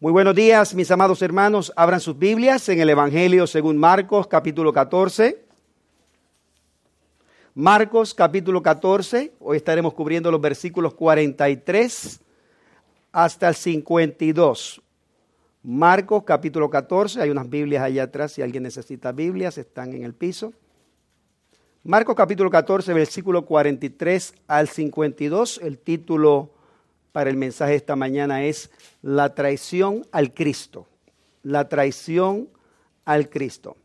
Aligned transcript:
Muy 0.00 0.10
buenos 0.10 0.34
días, 0.34 0.74
mis 0.74 0.90
amados 0.90 1.22
hermanos. 1.22 1.72
Abran 1.76 2.00
sus 2.00 2.18
Biblias 2.18 2.68
en 2.68 2.80
el 2.80 2.90
Evangelio 2.90 3.46
según 3.46 3.78
Marcos, 3.78 4.26
capítulo 4.26 4.72
14. 4.72 5.44
Marcos, 7.54 8.12
capítulo 8.12 8.60
14. 8.60 9.34
Hoy 9.38 9.56
estaremos 9.56 9.94
cubriendo 9.94 10.32
los 10.32 10.40
versículos 10.40 10.94
43 10.94 12.20
hasta 13.12 13.48
el 13.48 13.54
52. 13.54 14.82
Marcos, 15.62 16.24
capítulo 16.24 16.68
14. 16.68 17.22
Hay 17.22 17.30
unas 17.30 17.48
Biblias 17.48 17.84
allá 17.84 18.02
atrás. 18.02 18.32
Si 18.32 18.42
alguien 18.42 18.64
necesita 18.64 19.12
Biblias, 19.12 19.58
están 19.58 19.94
en 19.94 20.02
el 20.02 20.12
piso. 20.12 20.52
Marcos, 21.84 22.16
capítulo 22.16 22.50
14, 22.50 22.92
versículo 22.92 23.46
43 23.46 24.34
al 24.48 24.68
52. 24.68 25.60
El 25.62 25.78
título 25.78 26.53
para 27.14 27.30
el 27.30 27.36
mensaje 27.36 27.70
de 27.70 27.76
esta 27.76 27.94
mañana 27.94 28.42
es 28.42 28.72
la 29.00 29.36
traición 29.36 30.04
al 30.10 30.34
Cristo. 30.34 30.88
La 31.44 31.68
traición 31.68 32.48
al 33.04 33.30
Cristo. 33.30 33.76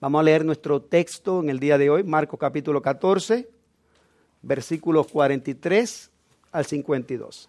Vamos 0.00 0.20
a 0.20 0.22
leer 0.22 0.44
nuestro 0.44 0.80
texto 0.80 1.40
en 1.40 1.50
el 1.50 1.58
día 1.58 1.76
de 1.76 1.90
hoy, 1.90 2.04
Marcos 2.04 2.38
capítulo 2.38 2.80
14, 2.80 3.48
versículos 4.42 5.08
43 5.08 6.12
al 6.52 6.64
52. 6.64 7.48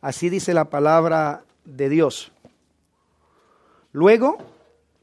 Así 0.00 0.30
dice 0.30 0.54
la 0.54 0.70
palabra 0.70 1.44
de 1.66 1.90
Dios. 1.90 2.32
Luego, 3.92 4.38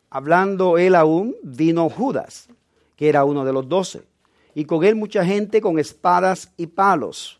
hablando 0.09 0.79
él 0.79 0.95
aún, 0.95 1.35
vino 1.43 1.87
Judas, 1.87 2.49
que 2.95 3.09
era 3.09 3.25
uno 3.25 3.45
de 3.45 3.53
los 3.53 3.69
doce, 3.69 4.01
y 4.55 4.65
con 4.65 4.83
él 4.83 4.95
mucha 4.95 5.23
gente 5.23 5.61
con 5.61 5.77
espadas 5.77 6.51
y 6.57 6.65
palos 6.65 7.38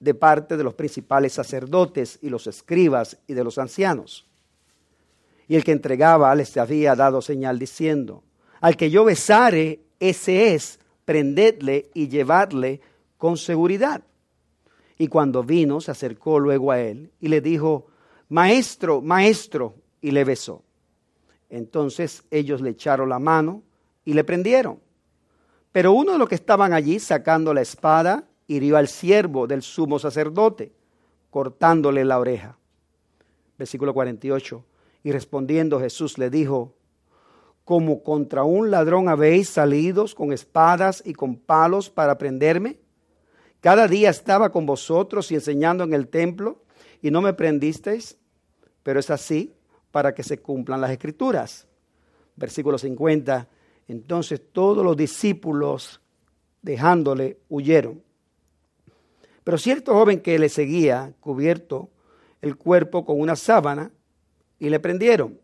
de 0.00 0.14
parte 0.14 0.56
de 0.56 0.64
los 0.64 0.74
principales 0.74 1.32
sacerdotes 1.32 2.18
y 2.22 2.28
los 2.28 2.46
escribas 2.46 3.18
y 3.26 3.34
de 3.34 3.44
los 3.44 3.58
ancianos. 3.58 4.26
Y 5.48 5.56
el 5.56 5.64
que 5.64 5.72
entregaba 5.72 6.34
les 6.34 6.56
había 6.56 6.94
dado 6.94 7.22
señal 7.22 7.58
diciendo, 7.58 8.22
al 8.60 8.76
que 8.76 8.90
yo 8.90 9.04
besare, 9.04 9.80
ese 9.98 10.54
es, 10.54 10.78
prendedle 11.04 11.90
y 11.94 12.08
llevadle 12.08 12.80
con 13.16 13.36
seguridad. 13.36 14.02
Y 14.98 15.08
cuando 15.08 15.42
vino, 15.42 15.80
se 15.80 15.90
acercó 15.90 16.38
luego 16.38 16.70
a 16.70 16.80
él 16.80 17.10
y 17.20 17.28
le 17.28 17.40
dijo, 17.40 17.86
Maestro, 18.28 19.00
maestro, 19.00 19.74
y 20.00 20.10
le 20.10 20.24
besó. 20.24 20.62
Entonces 21.48 22.24
ellos 22.30 22.60
le 22.60 22.70
echaron 22.70 23.08
la 23.08 23.18
mano 23.18 23.62
y 24.04 24.12
le 24.12 24.24
prendieron. 24.24 24.80
Pero 25.72 25.92
uno 25.92 26.12
de 26.12 26.18
los 26.18 26.28
que 26.28 26.34
estaban 26.34 26.72
allí, 26.72 26.98
sacando 26.98 27.54
la 27.54 27.62
espada, 27.62 28.27
hirió 28.48 28.76
al 28.76 28.88
siervo 28.88 29.46
del 29.46 29.62
sumo 29.62 30.00
sacerdote, 30.00 30.72
cortándole 31.30 32.04
la 32.04 32.18
oreja. 32.18 32.58
Versículo 33.56 33.94
48. 33.94 34.64
Y 35.04 35.12
respondiendo 35.12 35.78
Jesús 35.78 36.18
le 36.18 36.30
dijo, 36.30 36.74
como 37.68 38.02
contra 38.02 38.44
un 38.44 38.70
ladrón 38.70 39.10
habéis 39.10 39.50
salidos 39.50 40.14
con 40.14 40.32
espadas 40.32 41.02
y 41.04 41.12
con 41.12 41.36
palos 41.36 41.90
para 41.90 42.16
prenderme. 42.16 42.78
Cada 43.60 43.86
día 43.86 44.08
estaba 44.08 44.50
con 44.50 44.64
vosotros 44.64 45.30
y 45.30 45.34
enseñando 45.34 45.84
en 45.84 45.92
el 45.92 46.08
templo 46.08 46.62
y 47.02 47.10
no 47.10 47.20
me 47.20 47.34
prendisteis, 47.34 48.16
pero 48.82 49.00
es 49.00 49.10
así 49.10 49.52
para 49.90 50.14
que 50.14 50.22
se 50.22 50.40
cumplan 50.40 50.80
las 50.80 50.92
escrituras. 50.92 51.66
Versículo 52.36 52.78
50. 52.78 53.46
Entonces 53.88 54.40
todos 54.50 54.82
los 54.82 54.96
discípulos, 54.96 56.00
dejándole, 56.62 57.38
huyeron. 57.50 58.02
Pero 59.48 59.56
cierto 59.56 59.94
joven 59.94 60.20
que 60.20 60.38
le 60.38 60.50
seguía, 60.50 61.14
cubierto 61.20 61.88
el 62.42 62.56
cuerpo 62.56 63.06
con 63.06 63.18
una 63.18 63.34
sábana, 63.34 63.90
y 64.58 64.68
le 64.68 64.78
prendieron. 64.78 65.40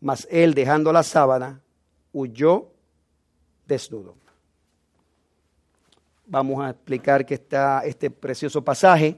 Mas 0.00 0.28
él, 0.30 0.54
dejando 0.54 0.92
la 0.92 1.02
sábana, 1.02 1.60
huyó 2.12 2.68
desnudo. 3.66 4.14
Vamos 6.26 6.64
a 6.64 6.70
explicar 6.70 7.26
que 7.26 7.34
está 7.34 7.82
este 7.84 8.08
precioso 8.08 8.62
pasaje. 8.62 9.16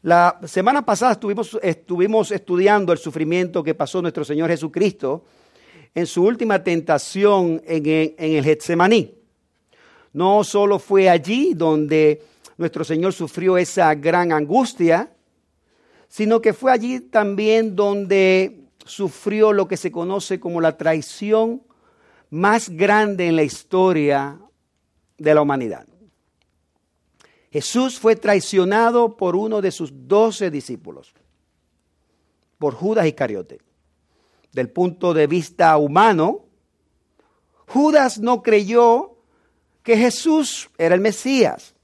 La 0.00 0.40
semana 0.46 0.86
pasada 0.86 1.12
estuvimos, 1.12 1.58
estuvimos 1.62 2.30
estudiando 2.30 2.90
el 2.90 2.98
sufrimiento 2.98 3.62
que 3.62 3.74
pasó 3.74 4.00
nuestro 4.00 4.24
Señor 4.24 4.48
Jesucristo 4.48 5.26
en 5.94 6.06
su 6.06 6.24
última 6.24 6.64
tentación 6.64 7.60
en, 7.66 7.86
en 7.86 8.32
el 8.36 8.44
Getsemaní. 8.44 9.14
No 10.14 10.42
solo 10.42 10.78
fue 10.78 11.10
allí 11.10 11.52
donde 11.52 12.30
nuestro 12.60 12.84
Señor 12.84 13.14
sufrió 13.14 13.56
esa 13.56 13.94
gran 13.94 14.32
angustia, 14.32 15.10
sino 16.08 16.42
que 16.42 16.52
fue 16.52 16.70
allí 16.70 17.00
también 17.00 17.74
donde 17.74 18.64
sufrió 18.84 19.54
lo 19.54 19.66
que 19.66 19.78
se 19.78 19.90
conoce 19.90 20.38
como 20.38 20.60
la 20.60 20.76
traición 20.76 21.62
más 22.28 22.68
grande 22.68 23.28
en 23.28 23.36
la 23.36 23.44
historia 23.44 24.38
de 25.16 25.34
la 25.34 25.40
humanidad. 25.40 25.86
Jesús 27.50 27.98
fue 27.98 28.14
traicionado 28.14 29.16
por 29.16 29.36
uno 29.36 29.62
de 29.62 29.70
sus 29.70 29.90
doce 30.06 30.50
discípulos, 30.50 31.14
por 32.58 32.74
Judas 32.74 33.06
Iscariote. 33.06 33.58
Del 34.52 34.68
punto 34.68 35.14
de 35.14 35.26
vista 35.26 35.78
humano, 35.78 36.44
Judas 37.68 38.18
no 38.18 38.42
creyó 38.42 39.16
que 39.82 39.96
Jesús 39.96 40.68
era 40.76 40.94
el 40.94 41.00
Mesías. 41.00 41.74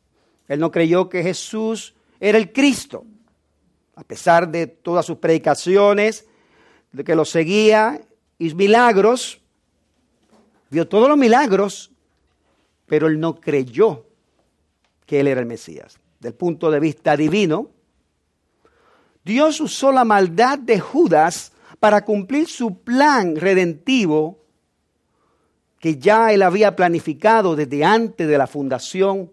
Él 0.48 0.60
no 0.60 0.70
creyó 0.70 1.08
que 1.08 1.22
Jesús 1.22 1.94
era 2.20 2.38
el 2.38 2.52
Cristo. 2.52 3.04
A 3.94 4.04
pesar 4.04 4.48
de 4.48 4.66
todas 4.66 5.06
sus 5.06 5.18
predicaciones, 5.18 6.26
de 6.92 7.04
que 7.04 7.14
lo 7.14 7.24
seguía 7.24 8.00
y 8.38 8.54
milagros, 8.54 9.40
vio 10.70 10.86
todos 10.86 11.08
los 11.08 11.18
milagros, 11.18 11.90
pero 12.86 13.06
él 13.06 13.18
no 13.18 13.40
creyó 13.40 14.06
que 15.04 15.20
él 15.20 15.28
era 15.28 15.40
el 15.40 15.46
Mesías. 15.46 15.98
Del 16.20 16.34
punto 16.34 16.70
de 16.70 16.80
vista 16.80 17.16
divino, 17.16 17.70
Dios 19.24 19.60
usó 19.60 19.92
la 19.92 20.04
maldad 20.04 20.58
de 20.58 20.78
Judas 20.78 21.52
para 21.80 22.04
cumplir 22.04 22.48
su 22.48 22.82
plan 22.82 23.36
redentivo 23.36 24.38
que 25.78 25.98
ya 25.98 26.32
él 26.32 26.42
había 26.42 26.74
planificado 26.74 27.54
desde 27.54 27.84
antes 27.84 28.26
de 28.26 28.38
la 28.38 28.46
fundación 28.46 29.30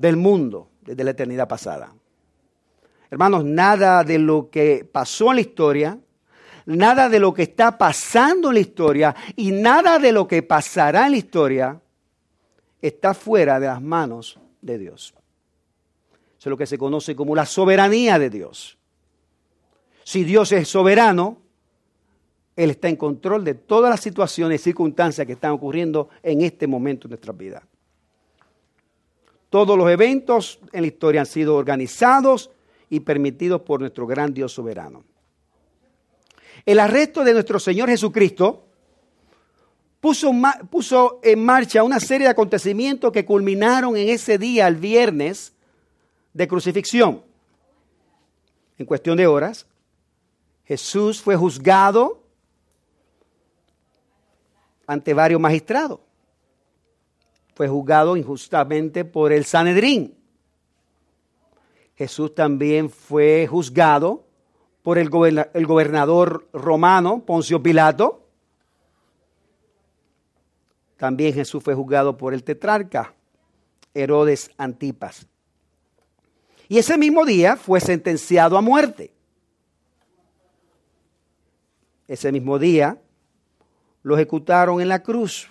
del 0.00 0.16
mundo 0.16 0.70
desde 0.80 1.04
la 1.04 1.10
eternidad 1.10 1.46
pasada. 1.46 1.92
Hermanos, 3.10 3.44
nada 3.44 4.02
de 4.02 4.18
lo 4.18 4.48
que 4.48 4.88
pasó 4.90 5.28
en 5.30 5.36
la 5.36 5.40
historia, 5.42 5.98
nada 6.64 7.10
de 7.10 7.20
lo 7.20 7.34
que 7.34 7.42
está 7.42 7.76
pasando 7.76 8.48
en 8.48 8.54
la 8.54 8.60
historia 8.60 9.14
y 9.36 9.52
nada 9.52 9.98
de 9.98 10.12
lo 10.12 10.26
que 10.26 10.42
pasará 10.42 11.04
en 11.04 11.12
la 11.12 11.18
historia 11.18 11.80
está 12.80 13.12
fuera 13.12 13.60
de 13.60 13.66
las 13.66 13.82
manos 13.82 14.38
de 14.62 14.78
Dios. 14.78 15.12
Eso 16.38 16.48
es 16.48 16.50
lo 16.50 16.56
que 16.56 16.66
se 16.66 16.78
conoce 16.78 17.14
como 17.14 17.36
la 17.36 17.44
soberanía 17.44 18.18
de 18.18 18.30
Dios. 18.30 18.78
Si 20.02 20.24
Dios 20.24 20.50
es 20.52 20.66
soberano, 20.66 21.36
Él 22.56 22.70
está 22.70 22.88
en 22.88 22.96
control 22.96 23.44
de 23.44 23.52
todas 23.52 23.90
las 23.90 24.00
situaciones 24.00 24.62
y 24.62 24.64
circunstancias 24.64 25.26
que 25.26 25.34
están 25.34 25.50
ocurriendo 25.50 26.08
en 26.22 26.40
este 26.40 26.66
momento 26.66 27.06
en 27.06 27.10
nuestra 27.10 27.34
vida. 27.34 27.62
Todos 29.50 29.76
los 29.76 29.90
eventos 29.90 30.60
en 30.72 30.82
la 30.82 30.86
historia 30.86 31.22
han 31.22 31.26
sido 31.26 31.56
organizados 31.56 32.50
y 32.88 33.00
permitidos 33.00 33.62
por 33.62 33.80
nuestro 33.80 34.06
gran 34.06 34.32
Dios 34.32 34.52
soberano. 34.52 35.04
El 36.64 36.78
arresto 36.78 37.24
de 37.24 37.32
nuestro 37.32 37.58
Señor 37.58 37.88
Jesucristo 37.88 38.64
puso, 40.00 41.20
en 41.22 41.44
marcha 41.44 41.82
una 41.82 41.98
serie 41.98 42.26
de 42.26 42.30
acontecimientos 42.30 43.10
que 43.12 43.24
culminaron 43.24 43.96
en 43.96 44.08
ese 44.08 44.38
día, 44.38 44.68
el 44.68 44.76
viernes, 44.76 45.52
de 46.32 46.46
crucifixión. 46.46 47.22
En 48.78 48.86
cuestión 48.86 49.16
de 49.16 49.26
horas, 49.26 49.66
Jesús 50.64 51.20
fue 51.20 51.34
juzgado 51.34 52.22
ante 54.86 55.12
varios 55.12 55.40
magistrados 55.40 55.98
fue 57.60 57.68
juzgado 57.68 58.16
injustamente 58.16 59.04
por 59.04 59.34
el 59.34 59.44
Sanedrín. 59.44 60.16
Jesús 61.94 62.34
también 62.34 62.88
fue 62.88 63.46
juzgado 63.46 64.24
por 64.82 64.96
el, 64.96 65.10
gobernador 65.10 66.48
romano, 66.54 67.22
Poncio 67.26 67.62
Pilato. 67.62 68.26
También 70.96 71.34
Jesús 71.34 71.62
fue 71.62 71.74
juzgado 71.74 72.16
por 72.16 72.32
el 72.32 72.44
tetrarca, 72.44 73.12
Herodes 73.92 74.50
Antipas. 74.56 75.26
Y 76.66 76.78
ese 76.78 76.96
mismo 76.96 77.26
día 77.26 77.58
fue 77.58 77.78
sentenciado 77.78 78.56
a 78.56 78.62
muerte. 78.62 79.12
Ese 82.08 82.32
mismo 82.32 82.58
día 82.58 82.96
lo 84.02 84.14
ejecutaron 84.14 84.80
en 84.80 84.88
la 84.88 85.02
cruz. 85.02 85.49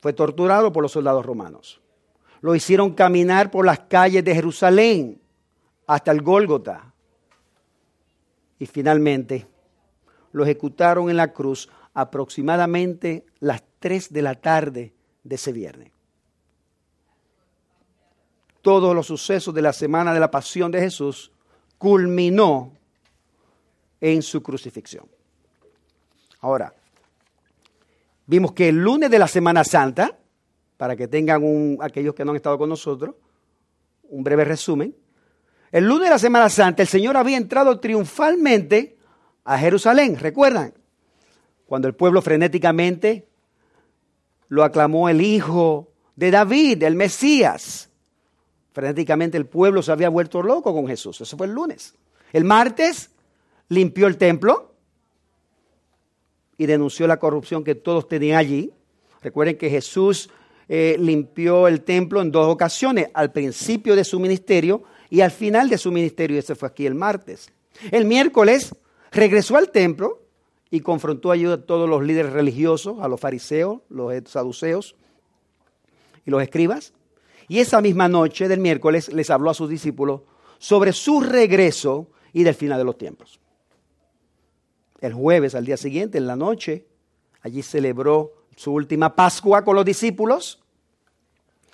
Fue 0.00 0.12
torturado 0.12 0.72
por 0.72 0.82
los 0.82 0.92
soldados 0.92 1.24
romanos. 1.24 1.80
Lo 2.40 2.54
hicieron 2.54 2.94
caminar 2.94 3.50
por 3.50 3.66
las 3.66 3.80
calles 3.80 4.24
de 4.24 4.34
Jerusalén 4.34 5.20
hasta 5.86 6.10
el 6.10 6.22
Gólgota, 6.22 6.94
y 8.58 8.66
finalmente 8.66 9.46
lo 10.32 10.44
ejecutaron 10.44 11.10
en 11.10 11.16
la 11.16 11.32
cruz 11.32 11.68
aproximadamente 11.94 13.26
las 13.40 13.62
3 13.80 14.12
de 14.12 14.22
la 14.22 14.34
tarde 14.34 14.94
de 15.24 15.34
ese 15.34 15.52
viernes. 15.52 15.90
Todos 18.62 18.94
los 18.94 19.06
sucesos 19.06 19.54
de 19.54 19.62
la 19.62 19.72
semana 19.72 20.12
de 20.12 20.20
la 20.20 20.30
pasión 20.30 20.70
de 20.70 20.80
Jesús 20.80 21.32
culminó 21.78 22.72
en 24.00 24.22
su 24.22 24.42
crucifixión. 24.42 25.08
Ahora, 26.40 26.74
vimos 28.30 28.52
que 28.52 28.68
el 28.68 28.76
lunes 28.76 29.10
de 29.10 29.18
la 29.18 29.26
Semana 29.26 29.64
Santa, 29.64 30.16
para 30.76 30.94
que 30.94 31.08
tengan 31.08 31.78
aquellos 31.80 32.14
que 32.14 32.24
no 32.24 32.30
han 32.30 32.36
estado 32.36 32.56
con 32.58 32.68
nosotros, 32.68 33.16
un 34.04 34.22
breve 34.22 34.44
resumen, 34.44 34.94
el 35.72 35.84
lunes 35.84 36.04
de 36.04 36.10
la 36.10 36.18
Semana 36.20 36.48
Santa 36.48 36.82
el 36.82 36.88
Señor 36.88 37.16
había 37.16 37.36
entrado 37.36 37.80
triunfalmente 37.80 38.96
a 39.42 39.58
Jerusalén, 39.58 40.16
¿recuerdan? 40.16 40.74
Cuando 41.66 41.88
el 41.88 41.96
pueblo 41.96 42.22
frenéticamente 42.22 43.26
lo 44.46 44.62
aclamó 44.62 45.08
el 45.08 45.22
Hijo 45.22 45.92
de 46.14 46.30
David, 46.30 46.84
el 46.84 46.94
Mesías. 46.94 47.90
Frenéticamente 48.72 49.38
el 49.38 49.46
pueblo 49.46 49.82
se 49.82 49.90
había 49.90 50.08
vuelto 50.08 50.40
loco 50.40 50.72
con 50.72 50.86
Jesús. 50.86 51.20
Eso 51.20 51.36
fue 51.36 51.48
el 51.48 51.52
lunes. 51.52 51.96
El 52.32 52.44
martes 52.44 53.10
limpió 53.68 54.06
el 54.06 54.18
templo 54.18 54.69
y 56.60 56.66
denunció 56.66 57.06
la 57.06 57.18
corrupción 57.18 57.64
que 57.64 57.74
todos 57.74 58.06
tenían 58.06 58.36
allí. 58.36 58.70
Recuerden 59.22 59.56
que 59.56 59.70
Jesús 59.70 60.28
eh, 60.68 60.94
limpió 60.98 61.66
el 61.66 61.80
templo 61.80 62.20
en 62.20 62.30
dos 62.30 62.52
ocasiones, 62.52 63.08
al 63.14 63.32
principio 63.32 63.96
de 63.96 64.04
su 64.04 64.20
ministerio 64.20 64.82
y 65.08 65.22
al 65.22 65.30
final 65.30 65.70
de 65.70 65.78
su 65.78 65.90
ministerio. 65.90 66.38
Ese 66.38 66.54
fue 66.54 66.68
aquí 66.68 66.84
el 66.84 66.94
martes. 66.94 67.50
El 67.90 68.04
miércoles 68.04 68.74
regresó 69.10 69.56
al 69.56 69.70
templo 69.70 70.20
y 70.70 70.80
confrontó 70.80 71.30
allí 71.30 71.46
a 71.46 71.64
todos 71.64 71.88
los 71.88 72.04
líderes 72.04 72.34
religiosos, 72.34 72.98
a 73.00 73.08
los 73.08 73.18
fariseos, 73.18 73.80
los 73.88 74.12
saduceos 74.26 74.96
y 76.26 76.30
los 76.30 76.42
escribas. 76.42 76.92
Y 77.48 77.60
esa 77.60 77.80
misma 77.80 78.06
noche 78.06 78.48
del 78.48 78.60
miércoles 78.60 79.10
les 79.14 79.30
habló 79.30 79.48
a 79.48 79.54
sus 79.54 79.70
discípulos 79.70 80.20
sobre 80.58 80.92
su 80.92 81.22
regreso 81.22 82.08
y 82.34 82.42
del 82.42 82.54
final 82.54 82.76
de 82.76 82.84
los 82.84 82.98
tiempos. 82.98 83.40
El 85.00 85.14
jueves, 85.14 85.54
al 85.54 85.64
día 85.64 85.76
siguiente, 85.76 86.18
en 86.18 86.26
la 86.26 86.36
noche, 86.36 86.86
allí 87.40 87.62
celebró 87.62 88.44
su 88.56 88.72
última 88.72 89.16
Pascua 89.16 89.64
con 89.64 89.74
los 89.74 89.84
discípulos 89.84 90.62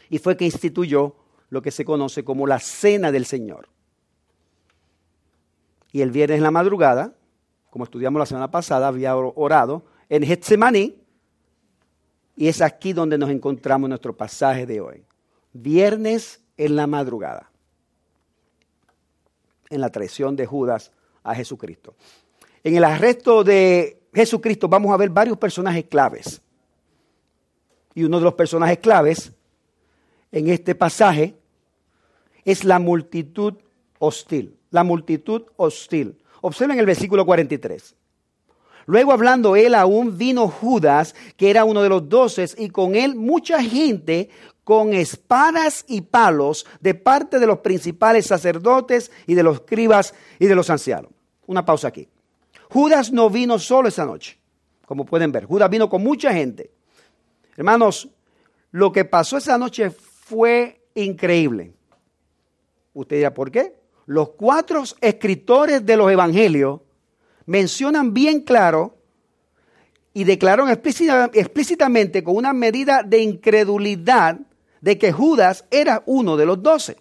y 0.08 0.18
fue 0.18 0.36
que 0.36 0.44
instituyó 0.44 1.16
lo 1.50 1.62
que 1.62 1.70
se 1.70 1.84
conoce 1.84 2.24
como 2.24 2.46
la 2.46 2.60
Cena 2.60 3.10
del 3.10 3.26
Señor. 3.26 3.68
Y 5.92 6.02
el 6.02 6.10
viernes 6.10 6.38
en 6.38 6.42
la 6.42 6.50
madrugada, 6.50 7.14
como 7.70 7.84
estudiamos 7.84 8.20
la 8.20 8.26
semana 8.26 8.50
pasada, 8.50 8.88
había 8.88 9.16
orado 9.16 9.84
en 10.08 10.22
Getsemaní. 10.22 11.02
Y 12.36 12.48
es 12.48 12.60
aquí 12.60 12.92
donde 12.92 13.16
nos 13.16 13.30
encontramos 13.30 13.86
en 13.86 13.90
nuestro 13.90 14.16
pasaje 14.16 14.66
de 14.66 14.80
hoy. 14.80 15.04
Viernes 15.52 16.42
en 16.56 16.76
la 16.76 16.86
madrugada. 16.86 17.50
En 19.70 19.80
la 19.80 19.90
traición 19.90 20.36
de 20.36 20.44
Judas 20.44 20.92
a 21.22 21.34
Jesucristo. 21.34 21.96
En 22.66 22.76
el 22.76 22.82
arresto 22.82 23.44
de 23.44 24.02
Jesucristo 24.12 24.66
vamos 24.66 24.92
a 24.92 24.96
ver 24.96 25.08
varios 25.08 25.38
personajes 25.38 25.84
claves. 25.84 26.42
Y 27.94 28.02
uno 28.02 28.18
de 28.18 28.24
los 28.24 28.34
personajes 28.34 28.78
claves 28.78 29.30
en 30.32 30.48
este 30.48 30.74
pasaje 30.74 31.36
es 32.44 32.64
la 32.64 32.80
multitud 32.80 33.54
hostil. 34.00 34.56
La 34.70 34.82
multitud 34.82 35.44
hostil. 35.54 36.18
Observen 36.40 36.80
el 36.80 36.86
versículo 36.86 37.24
43. 37.24 37.94
Luego 38.86 39.12
hablando 39.12 39.54
él 39.54 39.72
aún 39.72 40.18
vino 40.18 40.48
Judas, 40.48 41.14
que 41.36 41.50
era 41.50 41.64
uno 41.64 41.82
de 41.82 41.88
los 41.88 42.08
doces, 42.08 42.56
y 42.58 42.70
con 42.70 42.96
él 42.96 43.14
mucha 43.14 43.62
gente 43.62 44.28
con 44.64 44.92
espadas 44.92 45.84
y 45.86 46.00
palos 46.00 46.66
de 46.80 46.94
parte 46.94 47.38
de 47.38 47.46
los 47.46 47.60
principales 47.60 48.26
sacerdotes 48.26 49.12
y 49.28 49.34
de 49.34 49.44
los 49.44 49.58
escribas 49.58 50.14
y 50.40 50.46
de 50.46 50.56
los 50.56 50.68
ancianos. 50.68 51.12
Una 51.46 51.64
pausa 51.64 51.86
aquí. 51.86 52.08
Judas 52.70 53.12
no 53.12 53.30
vino 53.30 53.58
solo 53.58 53.88
esa 53.88 54.04
noche, 54.04 54.38
como 54.84 55.04
pueden 55.04 55.32
ver. 55.32 55.44
Judas 55.44 55.70
vino 55.70 55.88
con 55.88 56.02
mucha 56.02 56.32
gente. 56.32 56.70
Hermanos, 57.56 58.08
lo 58.70 58.92
que 58.92 59.04
pasó 59.04 59.36
esa 59.36 59.56
noche 59.58 59.90
fue 59.90 60.88
increíble. 60.94 61.72
Usted 62.92 63.16
dirá, 63.16 63.32
¿por 63.32 63.50
qué? 63.50 63.76
los 64.06 64.30
cuatro 64.30 64.84
escritores 65.00 65.84
de 65.84 65.96
los 65.96 66.10
evangelios 66.10 66.80
mencionan 67.44 68.14
bien 68.14 68.40
claro 68.40 68.96
y 70.14 70.24
declararon 70.24 70.70
explícitamente 70.70 72.24
con 72.24 72.36
una 72.36 72.52
medida 72.52 73.02
de 73.02 73.18
incredulidad 73.18 74.38
de 74.80 74.96
que 74.96 75.12
Judas 75.12 75.64
era 75.70 76.02
uno 76.06 76.36
de 76.36 76.46
los 76.46 76.62
doce. 76.62 76.96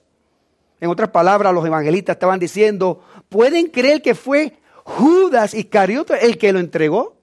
En 0.82 0.90
otras 0.90 1.10
palabras, 1.10 1.54
los 1.54 1.66
evangelistas 1.66 2.16
estaban 2.16 2.40
diciendo, 2.40 3.02
¿pueden 3.30 3.68
creer 3.68 4.02
que 4.02 4.16
fue 4.16 4.58
Judas 4.86 5.54
Iscariote 5.54 6.26
el 6.26 6.38
que 6.38 6.54
lo 6.54 6.60
entregó? 6.60 7.18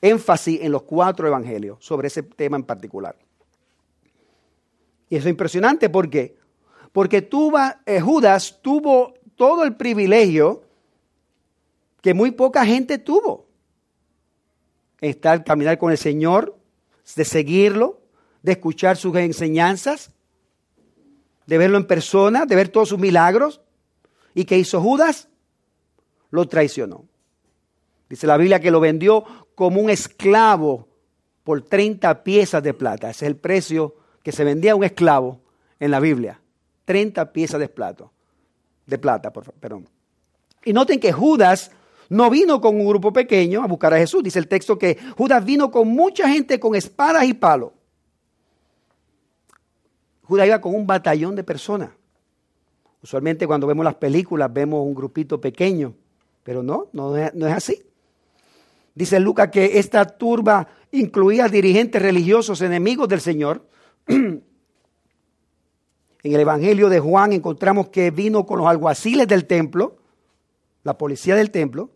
Énfasis 0.00 0.60
en 0.62 0.72
los 0.72 0.82
cuatro 0.82 1.28
evangelios 1.28 1.84
sobre 1.84 2.08
ese 2.08 2.22
tema 2.22 2.56
en 2.56 2.64
particular. 2.64 3.14
Y 5.08 5.16
eso 5.16 5.28
es 5.28 5.30
impresionante 5.30 5.90
porque 5.90 6.36
porque 6.92 7.28
eh, 7.86 8.00
Judas 8.00 8.58
tuvo 8.60 9.14
todo 9.36 9.64
el 9.64 9.76
privilegio 9.76 10.62
que 12.02 12.14
muy 12.14 12.30
poca 12.32 12.66
gente 12.66 12.98
tuvo. 12.98 13.46
Estar, 15.00 15.42
caminar 15.42 15.78
con 15.78 15.90
el 15.90 15.98
Señor, 15.98 16.56
de 17.16 17.24
seguirlo, 17.24 18.00
de 18.42 18.52
escuchar 18.52 18.96
sus 18.96 19.16
enseñanzas, 19.16 20.10
de 21.46 21.58
verlo 21.58 21.78
en 21.78 21.86
persona, 21.86 22.44
de 22.44 22.54
ver 22.54 22.68
todos 22.68 22.90
sus 22.90 22.98
milagros. 22.98 23.60
¿Y 24.34 24.44
qué 24.44 24.58
hizo 24.58 24.80
Judas? 24.80 25.28
Lo 26.32 26.48
traicionó. 26.48 27.04
Dice 28.08 28.26
la 28.26 28.36
Biblia 28.36 28.58
que 28.58 28.72
lo 28.72 28.80
vendió 28.80 29.24
como 29.54 29.80
un 29.80 29.88
esclavo 29.88 30.88
por 31.44 31.62
30 31.62 32.24
piezas 32.24 32.62
de 32.62 32.74
plata. 32.74 33.10
Ese 33.10 33.26
es 33.26 33.30
el 33.30 33.36
precio 33.36 33.94
que 34.24 34.32
se 34.32 34.42
vendía 34.42 34.72
a 34.72 34.74
un 34.74 34.82
esclavo 34.82 35.40
en 35.78 35.90
la 35.92 36.00
Biblia. 36.00 36.40
30 36.84 37.32
piezas 37.32 37.60
de 37.60 37.68
plata. 37.68 38.10
De 38.86 38.98
plata, 38.98 39.32
por, 39.32 39.52
perdón. 39.52 39.88
Y 40.64 40.72
noten 40.72 40.98
que 40.98 41.12
Judas 41.12 41.70
no 42.08 42.28
vino 42.28 42.60
con 42.60 42.76
un 42.76 42.86
grupo 42.86 43.12
pequeño 43.12 43.62
a 43.62 43.66
buscar 43.66 43.94
a 43.94 43.98
Jesús. 43.98 44.22
Dice 44.22 44.38
el 44.38 44.48
texto 44.48 44.78
que 44.78 44.98
Judas 45.16 45.44
vino 45.44 45.70
con 45.70 45.88
mucha 45.88 46.28
gente 46.28 46.58
con 46.58 46.74
espadas 46.74 47.24
y 47.24 47.34
palos. 47.34 47.72
Judas 50.24 50.46
iba 50.46 50.60
con 50.60 50.74
un 50.74 50.86
batallón 50.86 51.34
de 51.36 51.44
personas. 51.44 51.90
Usualmente 53.02 53.46
cuando 53.46 53.66
vemos 53.66 53.84
las 53.84 53.96
películas 53.96 54.52
vemos 54.52 54.86
un 54.86 54.94
grupito 54.94 55.40
pequeño, 55.40 55.94
pero 56.42 56.62
no, 56.62 56.88
no 56.92 57.16
es, 57.16 57.32
así. 57.52 57.82
Dice 58.94 59.20
Lucas 59.20 59.50
que 59.50 59.78
esta 59.78 60.04
turba 60.04 60.68
incluía 60.90 61.48
dirigentes 61.48 62.00
religiosos 62.02 62.60
enemigos 62.60 63.08
del 63.08 63.20
Señor 63.20 63.66
En 66.22 66.32
el 66.32 66.40
Evangelio 66.40 66.88
de 66.88 67.00
Juan 67.00 67.32
encontramos 67.32 67.88
que 67.88 68.10
vino 68.10 68.46
con 68.46 68.58
los 68.58 68.68
alguaciles 68.68 69.26
del 69.26 69.46
templo, 69.46 69.96
la 70.84 70.96
policía 70.96 71.34
del 71.34 71.50
templo, 71.50 71.90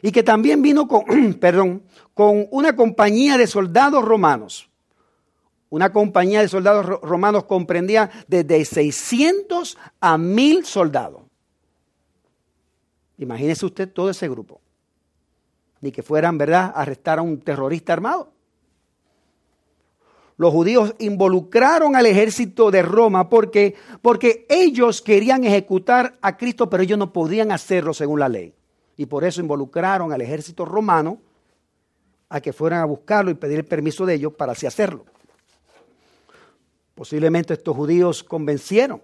y 0.00 0.12
que 0.12 0.22
también 0.22 0.62
vino 0.62 0.86
con, 0.86 1.34
perdón, 1.40 1.82
con 2.14 2.46
una 2.50 2.76
compañía 2.76 3.36
de 3.36 3.46
soldados 3.46 4.04
romanos. 4.04 4.70
Una 5.70 5.92
compañía 5.92 6.40
de 6.40 6.48
soldados 6.48 6.86
romanos 6.86 7.44
comprendía 7.44 8.10
desde 8.26 8.64
600 8.64 9.76
a 10.00 10.16
1000 10.16 10.64
soldados. 10.64 11.22
Imagínese 13.18 13.66
usted 13.66 13.92
todo 13.92 14.10
ese 14.10 14.28
grupo. 14.28 14.60
Ni 15.80 15.92
que 15.92 16.02
fueran, 16.02 16.38
¿verdad?, 16.38 16.72
a 16.74 16.82
arrestar 16.82 17.18
a 17.18 17.22
un 17.22 17.38
terrorista 17.40 17.92
armado 17.92 18.32
los 20.38 20.52
judíos 20.52 20.94
involucraron 21.00 21.96
al 21.96 22.06
ejército 22.06 22.70
de 22.70 22.80
Roma 22.80 23.28
porque, 23.28 23.74
porque 24.00 24.46
ellos 24.48 25.02
querían 25.02 25.42
ejecutar 25.42 26.16
a 26.22 26.36
Cristo, 26.36 26.70
pero 26.70 26.84
ellos 26.84 26.96
no 26.96 27.12
podían 27.12 27.50
hacerlo 27.50 27.92
según 27.92 28.20
la 28.20 28.28
ley. 28.28 28.54
Y 28.96 29.06
por 29.06 29.24
eso 29.24 29.40
involucraron 29.40 30.12
al 30.12 30.20
ejército 30.20 30.64
romano 30.64 31.18
a 32.28 32.40
que 32.40 32.52
fueran 32.52 32.80
a 32.80 32.84
buscarlo 32.84 33.32
y 33.32 33.34
pedir 33.34 33.58
el 33.58 33.64
permiso 33.64 34.06
de 34.06 34.14
ellos 34.14 34.32
para 34.32 34.52
así 34.52 34.64
hacerlo. 34.64 35.06
Posiblemente 36.94 37.54
estos 37.54 37.76
judíos 37.76 38.22
convencieron 38.22 39.02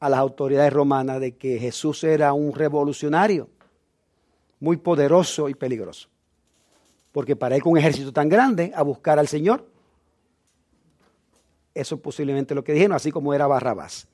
a 0.00 0.08
las 0.08 0.20
autoridades 0.20 0.72
romanas 0.72 1.20
de 1.20 1.36
que 1.36 1.58
Jesús 1.58 2.04
era 2.04 2.32
un 2.32 2.54
revolucionario 2.54 3.48
muy 4.60 4.76
poderoso 4.76 5.48
y 5.48 5.54
peligroso. 5.54 6.08
Porque 7.12 7.36
para 7.36 7.56
ir 7.56 7.62
con 7.62 7.72
un 7.72 7.78
ejército 7.78 8.12
tan 8.12 8.28
grande 8.28 8.72
a 8.74 8.82
buscar 8.82 9.18
al 9.18 9.28
Señor, 9.28 9.66
eso 11.74 11.94
es 11.94 12.00
posiblemente 12.00 12.54
lo 12.54 12.64
que 12.64 12.72
dijeron, 12.72 12.96
así 12.96 13.10
como 13.10 13.34
era 13.34 13.46
Barrabás. 13.46 14.06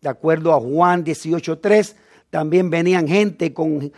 De 0.00 0.08
acuerdo 0.08 0.52
a 0.52 0.60
Juan 0.60 1.04
18.3, 1.04 1.94
También 2.30 2.70
venían 2.70 3.06
gente 3.06 3.52
con, 3.52 3.92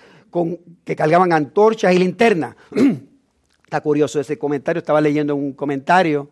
que 0.84 0.96
cargaban 0.96 1.32
antorchas 1.32 1.94
y 1.94 1.98
linternas. 1.98 2.56
Está 3.64 3.80
curioso 3.80 4.20
ese 4.20 4.38
comentario, 4.38 4.80
estaba 4.80 5.00
leyendo 5.00 5.36
un 5.36 5.52
comentario 5.52 6.30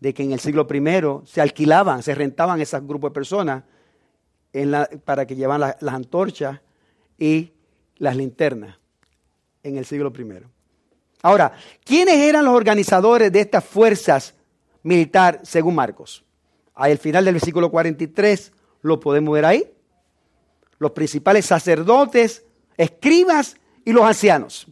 de 0.00 0.14
que 0.14 0.22
en 0.22 0.32
el 0.32 0.40
siglo 0.40 0.66
I 0.72 1.26
se 1.26 1.42
alquilaban, 1.42 2.02
se 2.02 2.14
rentaban 2.14 2.58
esos 2.62 2.86
grupos 2.86 3.10
de 3.10 3.14
personas 3.14 3.64
para 5.04 5.26
que 5.26 5.36
llevaran 5.36 5.74
las 5.80 5.94
antorchas 5.94 6.60
y 7.18 7.52
las 7.96 8.16
linternas 8.16 8.78
en 9.62 9.76
el 9.76 9.84
siglo 9.84 10.12
I. 10.16 10.44
Ahora, 11.22 11.52
¿quiénes 11.84 12.16
eran 12.16 12.44
los 12.44 12.54
organizadores 12.54 13.30
de 13.30 13.40
estas 13.40 13.64
fuerzas 13.64 14.34
militares 14.82 15.42
según 15.44 15.74
Marcos? 15.74 16.24
Al 16.74 16.96
final 16.98 17.24
del 17.24 17.34
versículo 17.34 17.70
43 17.70 18.52
lo 18.82 18.98
podemos 18.98 19.34
ver 19.34 19.44
ahí. 19.44 19.70
Los 20.78 20.92
principales 20.92 21.44
sacerdotes, 21.44 22.44
escribas 22.76 23.56
y 23.84 23.92
los 23.92 24.02
ancianos. 24.02 24.66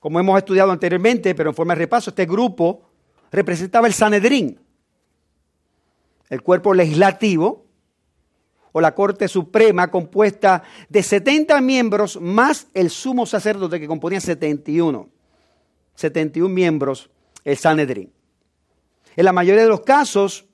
Como 0.00 0.18
hemos 0.18 0.36
estudiado 0.36 0.72
anteriormente, 0.72 1.34
pero 1.34 1.50
en 1.50 1.56
forma 1.56 1.74
de 1.74 1.78
repaso, 1.78 2.10
este 2.10 2.26
grupo 2.26 2.90
representaba 3.30 3.86
el 3.86 3.94
Sanedrín, 3.94 4.58
el 6.34 6.42
cuerpo 6.42 6.74
legislativo 6.74 7.64
o 8.72 8.80
la 8.80 8.92
Corte 8.92 9.28
Suprema 9.28 9.88
compuesta 9.88 10.64
de 10.88 11.02
70 11.02 11.60
miembros 11.60 12.20
más 12.20 12.66
el 12.74 12.90
sumo 12.90 13.24
sacerdote 13.24 13.78
que 13.78 13.86
componía 13.86 14.20
71. 14.20 15.08
71 15.94 16.52
miembros, 16.52 17.08
el 17.44 17.56
Sanedrín. 17.56 18.12
En 19.14 19.24
la 19.24 19.32
mayoría 19.32 19.62
de 19.62 19.68
los 19.68 19.82
casos, 19.82 20.44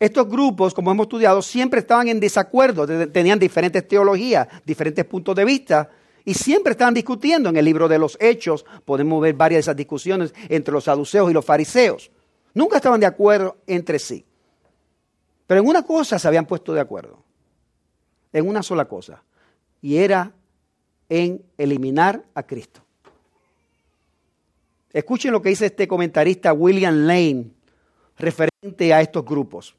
estos 0.00 0.28
grupos, 0.28 0.74
como 0.74 0.90
hemos 0.90 1.04
estudiado, 1.04 1.40
siempre 1.40 1.80
estaban 1.80 2.08
en 2.08 2.18
desacuerdo, 2.18 2.84
tenían 3.12 3.38
diferentes 3.38 3.86
teologías, 3.86 4.48
diferentes 4.66 5.04
puntos 5.04 5.36
de 5.36 5.44
vista, 5.44 5.88
y 6.24 6.34
siempre 6.34 6.72
estaban 6.72 6.94
discutiendo. 6.94 7.48
En 7.48 7.56
el 7.56 7.64
libro 7.64 7.86
de 7.86 8.00
los 8.00 8.18
Hechos 8.20 8.64
podemos 8.84 9.22
ver 9.22 9.34
varias 9.34 9.58
de 9.58 9.60
esas 9.60 9.76
discusiones 9.76 10.34
entre 10.48 10.74
los 10.74 10.82
saduceos 10.82 11.30
y 11.30 11.34
los 11.34 11.44
fariseos. 11.44 12.10
Nunca 12.54 12.78
estaban 12.78 12.98
de 12.98 13.06
acuerdo 13.06 13.58
entre 13.68 14.00
sí. 14.00 14.24
Pero 15.50 15.62
en 15.62 15.66
una 15.66 15.82
cosa 15.82 16.16
se 16.16 16.28
habían 16.28 16.46
puesto 16.46 16.72
de 16.72 16.78
acuerdo, 16.78 17.24
en 18.32 18.46
una 18.46 18.62
sola 18.62 18.84
cosa, 18.84 19.24
y 19.82 19.96
era 19.96 20.32
en 21.08 21.42
eliminar 21.58 22.24
a 22.36 22.44
Cristo. 22.44 22.82
Escuchen 24.92 25.32
lo 25.32 25.42
que 25.42 25.48
dice 25.48 25.66
este 25.66 25.88
comentarista 25.88 26.52
William 26.52 27.04
Lane 27.04 27.50
referente 28.16 28.94
a 28.94 29.00
estos 29.00 29.24
grupos. 29.24 29.74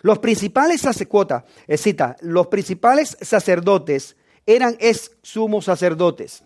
Los 0.00 0.18
principales 0.20 0.80
sacerdotes, 0.80 1.42
cita, 1.78 2.16
los 2.22 2.46
principales 2.46 3.18
sacerdotes 3.20 4.16
eran 4.46 4.78
ex 4.80 5.10
sumos 5.20 5.66
sacerdotes. 5.66 6.42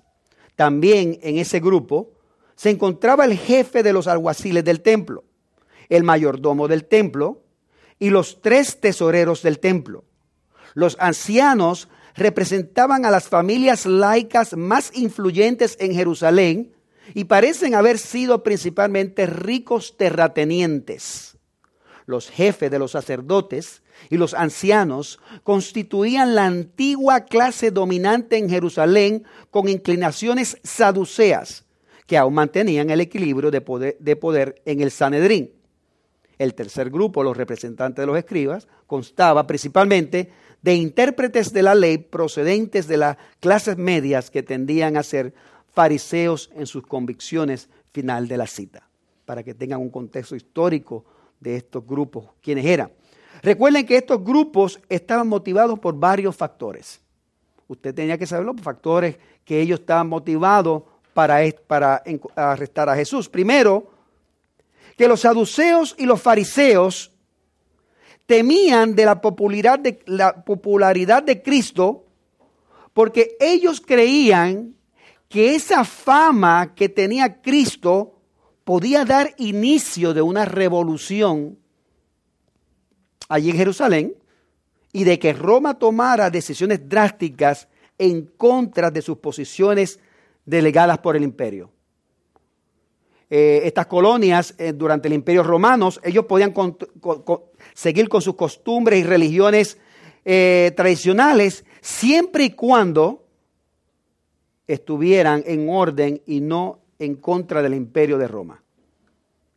También 0.56 1.20
en 1.22 1.38
ese 1.38 1.60
grupo 1.60 2.10
se 2.56 2.70
encontraba 2.70 3.26
el 3.26 3.38
jefe 3.38 3.84
de 3.84 3.92
los 3.92 4.08
alguaciles 4.08 4.64
del 4.64 4.80
templo, 4.80 5.22
el 5.88 6.02
mayordomo 6.02 6.66
del 6.66 6.86
templo, 6.86 7.45
y 7.98 8.10
los 8.10 8.40
tres 8.42 8.80
tesoreros 8.80 9.42
del 9.42 9.58
templo. 9.58 10.04
Los 10.74 10.96
ancianos 11.00 11.88
representaban 12.14 13.04
a 13.04 13.10
las 13.10 13.28
familias 13.28 13.86
laicas 13.86 14.56
más 14.56 14.90
influyentes 14.94 15.76
en 15.80 15.94
Jerusalén 15.94 16.72
y 17.14 17.24
parecen 17.24 17.74
haber 17.74 17.98
sido 17.98 18.42
principalmente 18.42 19.26
ricos 19.26 19.96
terratenientes. 19.96 21.36
Los 22.06 22.30
jefes 22.30 22.70
de 22.70 22.78
los 22.78 22.92
sacerdotes 22.92 23.82
y 24.10 24.16
los 24.16 24.34
ancianos 24.34 25.18
constituían 25.42 26.34
la 26.34 26.46
antigua 26.46 27.24
clase 27.24 27.70
dominante 27.70 28.36
en 28.36 28.48
Jerusalén 28.48 29.24
con 29.50 29.68
inclinaciones 29.68 30.58
saduceas 30.62 31.64
que 32.06 32.16
aún 32.16 32.34
mantenían 32.34 32.90
el 32.90 33.00
equilibrio 33.00 33.50
de 33.50 33.60
poder, 33.60 33.96
de 33.98 34.14
poder 34.14 34.62
en 34.64 34.80
el 34.80 34.92
Sanedrín. 34.92 35.55
El 36.38 36.54
tercer 36.54 36.90
grupo, 36.90 37.22
los 37.22 37.36
representantes 37.36 38.02
de 38.02 38.06
los 38.06 38.18
escribas, 38.18 38.68
constaba 38.86 39.46
principalmente 39.46 40.30
de 40.62 40.74
intérpretes 40.74 41.52
de 41.52 41.62
la 41.62 41.74
ley 41.74 41.98
procedentes 41.98 42.86
de 42.88 42.96
las 42.96 43.16
clases 43.40 43.76
medias 43.76 44.30
que 44.30 44.42
tendían 44.42 44.96
a 44.96 45.02
ser 45.02 45.32
fariseos 45.72 46.50
en 46.54 46.66
sus 46.66 46.86
convicciones 46.86 47.68
final 47.92 48.28
de 48.28 48.36
la 48.36 48.46
cita, 48.46 48.86
para 49.24 49.42
que 49.42 49.54
tengan 49.54 49.80
un 49.80 49.90
contexto 49.90 50.36
histórico 50.36 51.04
de 51.40 51.56
estos 51.56 51.86
grupos, 51.86 52.26
quienes 52.42 52.66
eran. 52.66 52.90
Recuerden 53.42 53.86
que 53.86 53.96
estos 53.96 54.22
grupos 54.24 54.80
estaban 54.88 55.28
motivados 55.28 55.78
por 55.78 55.98
varios 55.98 56.34
factores. 56.34 57.00
Usted 57.68 57.94
tenía 57.94 58.16
que 58.18 58.26
saber 58.26 58.46
los 58.46 58.60
factores 58.60 59.18
que 59.44 59.60
ellos 59.60 59.80
estaban 59.80 60.08
motivados 60.08 60.82
para 61.12 61.38
arrestar 62.34 62.88
a 62.88 62.96
Jesús. 62.96 63.28
Primero, 63.28 63.90
que 64.96 65.08
los 65.08 65.20
saduceos 65.20 65.94
y 65.98 66.06
los 66.06 66.20
fariseos 66.20 67.12
temían 68.26 68.94
de 68.94 69.04
la 69.04 69.20
popularidad 69.20 69.78
de, 69.78 70.00
la 70.06 70.44
popularidad 70.44 71.22
de 71.22 71.42
Cristo 71.42 72.06
porque 72.92 73.36
ellos 73.40 73.80
creían 73.80 74.74
que 75.28 75.54
esa 75.54 75.84
fama 75.84 76.74
que 76.74 76.88
tenía 76.88 77.42
Cristo 77.42 78.20
podía 78.64 79.04
dar 79.04 79.34
inicio 79.38 80.14
de 80.14 80.22
una 80.22 80.44
revolución 80.44 81.58
allí 83.28 83.50
en 83.50 83.56
Jerusalén 83.56 84.14
y 84.92 85.04
de 85.04 85.18
que 85.18 85.34
Roma 85.34 85.78
tomara 85.78 86.30
decisiones 86.30 86.88
drásticas 86.88 87.68
en 87.98 88.26
contra 88.26 88.90
de 88.90 89.02
sus 89.02 89.18
posiciones 89.18 90.00
delegadas 90.44 90.98
por 90.98 91.16
el 91.16 91.22
imperio. 91.22 91.75
Eh, 93.28 93.62
estas 93.64 93.86
colonias 93.86 94.54
eh, 94.56 94.72
durante 94.72 95.08
el 95.08 95.14
imperio 95.14 95.42
romano, 95.42 95.90
ellos 96.04 96.26
podían 96.26 96.54
seguir 97.74 98.08
con 98.08 98.22
sus 98.22 98.36
costumbres 98.36 99.00
y 99.00 99.04
religiones 99.04 99.78
eh, 100.24 100.72
tradicionales 100.76 101.64
siempre 101.80 102.44
y 102.44 102.50
cuando 102.50 103.24
estuvieran 104.66 105.42
en 105.44 105.68
orden 105.68 106.22
y 106.26 106.40
no 106.40 106.80
en 107.00 107.16
contra 107.16 107.62
del 107.62 107.74
imperio 107.74 108.16
de 108.16 108.28
Roma. 108.28 108.62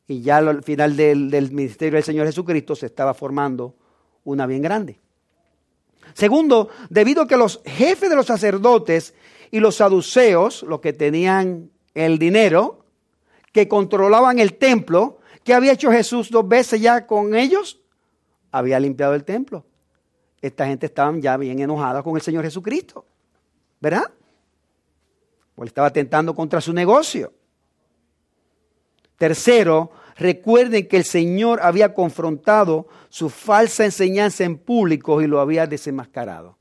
Y 0.07 0.21
ya 0.21 0.37
al 0.37 0.63
final 0.63 0.95
del, 0.95 1.29
del 1.29 1.51
ministerio 1.51 1.97
del 1.97 2.03
Señor 2.03 2.25
Jesucristo 2.25 2.75
se 2.75 2.87
estaba 2.87 3.13
formando 3.13 3.75
una 4.23 4.47
bien 4.47 4.63
grande. 4.63 4.99
Segundo, 6.13 6.69
debido 6.89 7.21
a 7.21 7.27
que 7.27 7.37
los 7.37 7.61
jefes 7.65 8.09
de 8.09 8.15
los 8.15 8.25
sacerdotes 8.25 9.13
y 9.51 9.59
los 9.59 9.75
saduceos, 9.75 10.63
los 10.63 10.79
que 10.79 10.93
tenían 10.93 11.69
el 11.93 12.17
dinero, 12.17 12.78
que 13.59 13.67
controlaban 13.67 14.39
el 14.39 14.57
templo, 14.57 15.19
¿qué 15.43 15.53
había 15.53 15.73
hecho 15.73 15.91
Jesús 15.91 16.31
dos 16.31 16.47
veces 16.47 16.79
ya 16.79 17.05
con 17.05 17.35
ellos? 17.35 17.81
Había 18.51 18.79
limpiado 18.79 19.15
el 19.15 19.25
templo. 19.25 19.65
Esta 20.41 20.65
gente 20.65 20.85
estaba 20.85 21.17
ya 21.17 21.35
bien 21.35 21.59
enojada 21.59 22.01
con 22.01 22.15
el 22.15 22.21
Señor 22.21 22.45
Jesucristo. 22.45 23.05
¿Verdad? 23.81 24.09
Pues 25.55 25.67
estaba 25.67 25.91
tentando 25.91 26.33
contra 26.33 26.61
su 26.61 26.71
negocio. 26.71 27.33
Tercero, 29.17 29.91
recuerden 30.15 30.87
que 30.87 30.95
el 30.95 31.03
Señor 31.03 31.59
había 31.61 31.93
confrontado 31.93 32.87
su 33.09 33.29
falsa 33.29 33.83
enseñanza 33.83 34.45
en 34.45 34.57
público 34.57 35.21
y 35.21 35.27
lo 35.27 35.41
había 35.41 35.67
desenmascarado. 35.67 36.57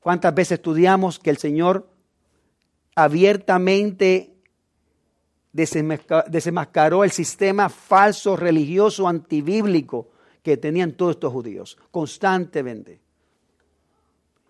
¿Cuántas 0.00 0.34
veces 0.34 0.52
estudiamos 0.52 1.18
que 1.18 1.28
el 1.28 1.36
Señor 1.36 1.86
abiertamente 2.94 4.37
desenmascaró 5.64 7.04
el 7.04 7.10
sistema 7.10 7.68
falso 7.68 8.36
religioso 8.36 9.08
antibíblico 9.08 10.08
que 10.42 10.56
tenían 10.56 10.92
todos 10.92 11.16
estos 11.16 11.32
judíos 11.32 11.78
constantemente? 11.90 13.00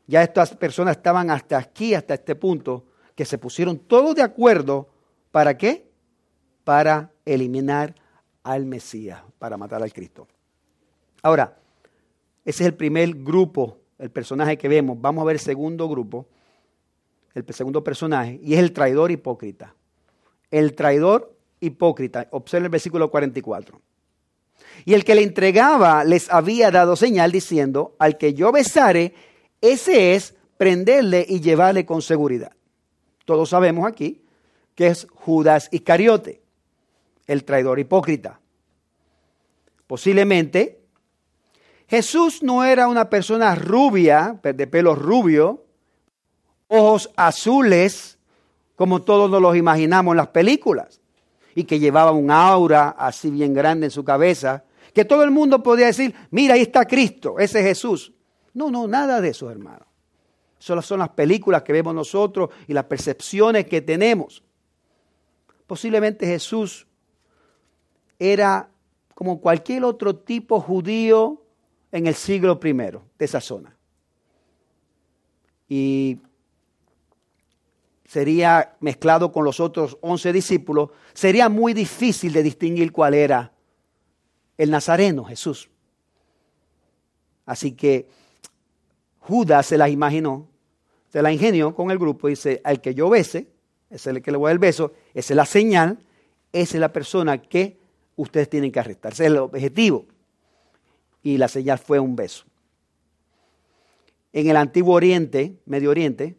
Ya 0.06 0.22
estas 0.22 0.54
personas 0.56 0.96
estaban 0.96 1.30
hasta 1.30 1.58
aquí, 1.58 1.94
hasta 1.94 2.14
este 2.14 2.34
punto, 2.34 2.86
que 3.14 3.24
se 3.24 3.36
pusieron 3.36 3.78
todos 3.78 4.14
de 4.14 4.22
acuerdo. 4.22 4.88
¿Para 5.30 5.56
qué? 5.58 5.90
Para 6.64 7.12
eliminar 7.24 7.94
al 8.42 8.64
Mesías, 8.64 9.22
para 9.38 9.56
matar 9.56 9.82
al 9.82 9.92
Cristo. 9.92 10.26
Ahora, 11.22 11.58
ese 12.44 12.62
es 12.62 12.68
el 12.68 12.74
primer 12.74 13.14
grupo, 13.14 13.78
el 13.98 14.10
personaje 14.10 14.56
que 14.56 14.68
vemos. 14.68 14.98
Vamos 14.98 15.22
a 15.22 15.26
ver 15.26 15.36
el 15.36 15.40
segundo 15.40 15.88
grupo, 15.88 16.26
el 17.34 17.44
segundo 17.52 17.84
personaje, 17.84 18.40
y 18.42 18.54
es 18.54 18.60
el 18.60 18.72
traidor 18.72 19.10
hipócrita. 19.10 19.74
El 20.50 20.75
traidor 20.75 21.35
hipócrita. 21.61 22.28
Observa 22.31 22.67
el 22.67 22.71
versículo 22.71 23.11
44. 23.11 23.81
Y 24.85 24.95
el 24.95 25.05
que 25.05 25.14
le 25.14 25.23
entregaba 25.23 26.05
les 26.05 26.31
había 26.31 26.71
dado 26.71 26.97
señal 26.97 27.33
diciendo, 27.33 27.95
al 27.99 28.17
que 28.17 28.35
yo 28.35 28.52
besare, 28.52 29.14
ese 29.61 30.14
es 30.14 30.35
prenderle 30.57 31.25
y 31.28 31.40
llevarle 31.40 31.85
con 31.85 32.02
seguridad 32.02 32.52
todos 33.28 33.50
sabemos 33.50 33.87
aquí, 33.87 34.23
que 34.75 34.87
es 34.87 35.07
Judas 35.12 35.69
Iscariote, 35.71 36.40
el 37.26 37.45
traidor 37.45 37.78
hipócrita. 37.78 38.40
Posiblemente 39.87 40.81
Jesús 41.88 42.43
no 42.43 42.64
era 42.64 42.88
una 42.88 43.11
persona 43.11 43.55
rubia, 43.55 44.40
de 44.43 44.67
pelo 44.67 44.95
rubio, 44.95 45.67
ojos 46.69 47.11
azules, 47.17 48.17
como 48.78 49.02
todos 49.02 49.28
nos 49.28 49.42
los 49.42 49.56
imaginamos 49.56 50.12
en 50.12 50.18
las 50.18 50.28
películas, 50.28 51.00
y 51.56 51.64
que 51.64 51.80
llevaba 51.80 52.12
un 52.12 52.30
aura 52.30 52.90
así 52.90 53.28
bien 53.28 53.52
grande 53.52 53.87
en 53.87 53.90
su 53.90 54.04
cabeza, 54.04 54.62
que 54.94 55.04
todo 55.04 55.25
el 55.25 55.32
mundo 55.32 55.64
podía 55.64 55.87
decir, 55.87 56.14
mira, 56.30 56.54
ahí 56.54 56.62
está 56.62 56.85
Cristo, 56.85 57.40
ese 57.40 57.58
es 57.58 57.66
Jesús. 57.66 58.12
No, 58.54 58.70
no, 58.70 58.87
nada 58.87 59.20
de 59.20 59.30
eso, 59.30 59.50
hermano. 59.50 59.85
Solo 60.61 60.80
son 60.80 61.00
las 61.00 61.08
películas 61.08 61.64
que 61.64 61.73
vemos 61.73 61.92
nosotros 61.92 62.50
y 62.68 62.73
las 62.73 62.85
percepciones 62.85 63.66
que 63.66 63.80
tenemos. 63.80 64.44
Posiblemente 65.66 66.25
Jesús 66.25 66.87
era 68.16 68.70
como 69.16 69.40
cualquier 69.40 69.82
otro 69.82 70.14
tipo 70.14 70.61
judío 70.61 71.42
en 71.90 72.06
el 72.06 72.14
siglo 72.14 72.61
I 72.62 72.73
de 72.73 73.00
esa 73.18 73.40
zona. 73.40 73.76
Y 75.68 76.18
sería 78.08 78.74
mezclado 78.80 79.30
con 79.30 79.44
los 79.44 79.60
otros 79.60 79.98
once 80.00 80.32
discípulos, 80.32 80.88
sería 81.12 81.50
muy 81.50 81.74
difícil 81.74 82.32
de 82.32 82.42
distinguir 82.42 82.90
cuál 82.90 83.12
era 83.12 83.52
el 84.56 84.70
nazareno, 84.70 85.24
Jesús. 85.24 85.68
Así 87.44 87.72
que 87.72 88.08
Judas 89.18 89.66
se 89.66 89.76
las 89.76 89.90
imaginó, 89.90 90.48
se 91.10 91.20
la 91.20 91.30
ingenió 91.30 91.74
con 91.74 91.90
el 91.90 91.98
grupo 91.98 92.28
y 92.28 92.32
dice, 92.32 92.62
al 92.64 92.80
que 92.80 92.94
yo 92.94 93.10
bese, 93.10 93.46
es 93.90 94.06
el 94.06 94.22
que 94.22 94.32
le 94.32 94.38
voy 94.38 94.46
a 94.46 94.48
dar 94.48 94.54
el 94.54 94.58
beso, 94.58 94.94
esa 95.12 95.34
es 95.34 95.36
la 95.36 95.44
señal, 95.44 95.98
esa 96.50 96.76
es 96.78 96.80
la 96.80 96.92
persona 96.94 97.42
que 97.42 97.78
ustedes 98.16 98.48
tienen 98.48 98.72
que 98.72 98.80
arrestar, 98.80 99.12
ese 99.12 99.24
es 99.24 99.32
el 99.32 99.36
objetivo. 99.36 100.06
Y 101.22 101.36
la 101.36 101.48
señal 101.48 101.78
fue 101.78 101.98
un 101.98 102.16
beso. 102.16 102.46
En 104.32 104.48
el 104.48 104.56
antiguo 104.56 104.94
Oriente, 104.94 105.58
Medio 105.66 105.90
Oriente, 105.90 106.38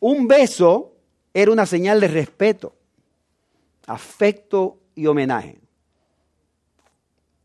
un 0.00 0.26
beso 0.26 0.93
era 1.34 1.50
una 1.50 1.66
señal 1.66 2.00
de 2.00 2.06
respeto, 2.06 2.72
afecto 3.86 4.78
y 4.94 5.06
homenaje. 5.06 5.58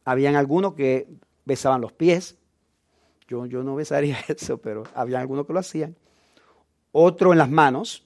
Habían 0.05 0.35
algunos 0.35 0.75
que 0.75 1.07
besaban 1.43 1.81
los 1.81 1.91
pies. 1.91 2.37
Yo, 3.27 3.47
yo 3.47 3.63
no 3.63 3.75
besaría 3.75 4.17
eso, 4.27 4.59
pero 4.59 4.83
había 4.93 5.19
algunos 5.19 5.47
que 5.47 5.53
lo 5.53 5.59
hacían. 5.59 5.95
Otro 6.91 7.31
en 7.31 7.39
las 7.39 7.49
manos. 7.49 8.05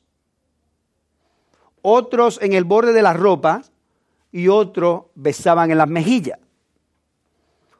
Otros 1.81 2.41
en 2.41 2.53
el 2.53 2.63
borde 2.63 2.93
de 2.93 3.01
la 3.01 3.11
ropa 3.11 3.63
y 4.31 4.47
otros 4.47 5.03
besaban 5.15 5.69
en 5.69 5.77
las 5.77 5.89
mejillas. 5.89 6.39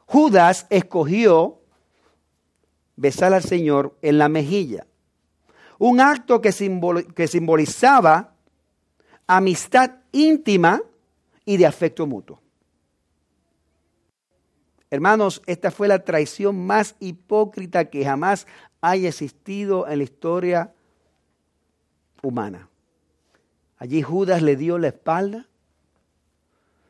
Judas 0.04 0.66
escogió 0.68 1.58
besar 2.96 3.32
al 3.32 3.42
Señor 3.42 3.96
en 4.02 4.18
la 4.18 4.28
mejilla. 4.28 4.86
Un 5.78 6.00
acto 6.00 6.40
que, 6.40 6.52
simbolizaba 6.52 8.34
amistad 9.26 9.90
íntima 10.12 10.82
y 11.44 11.56
de 11.56 11.66
afecto 11.66 12.06
mutuo. 12.06 12.40
Hermanos, 14.90 15.42
esta 15.46 15.70
fue 15.70 15.88
la 15.88 16.04
traición 16.04 16.66
más 16.66 16.94
hipócrita 17.00 17.86
que 17.86 18.04
jamás 18.04 18.46
haya 18.80 19.08
existido 19.08 19.88
en 19.88 19.98
la 19.98 20.04
historia 20.04 20.74
humana. 22.22 22.68
Allí 23.78 24.02
Judas 24.02 24.42
le 24.42 24.56
dio 24.56 24.78
la 24.78 24.88
espalda 24.88 25.48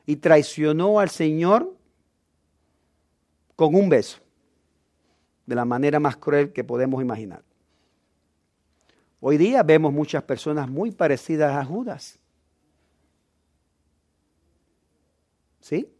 y 0.05 0.17
traicionó 0.17 1.01
al 1.01 1.09
Señor 1.09 1.75
con 3.57 3.75
un 3.75 3.89
beso, 3.89 4.19
de 5.47 5.55
la 5.55 5.65
manera 5.65 5.99
más 5.99 6.17
cruel 6.17 6.53
que 6.53 6.65
podemos 6.65 7.01
imaginar. 7.01 7.43
Hoy 9.21 9.39
día 9.39 9.63
vemos 9.63 9.93
muchas 9.93 10.23
personas 10.23 10.69
muy 10.69 10.91
parecidas 10.91 11.57
a 11.57 11.65
Judas. 11.65 12.19
¿Sí? 15.61 15.95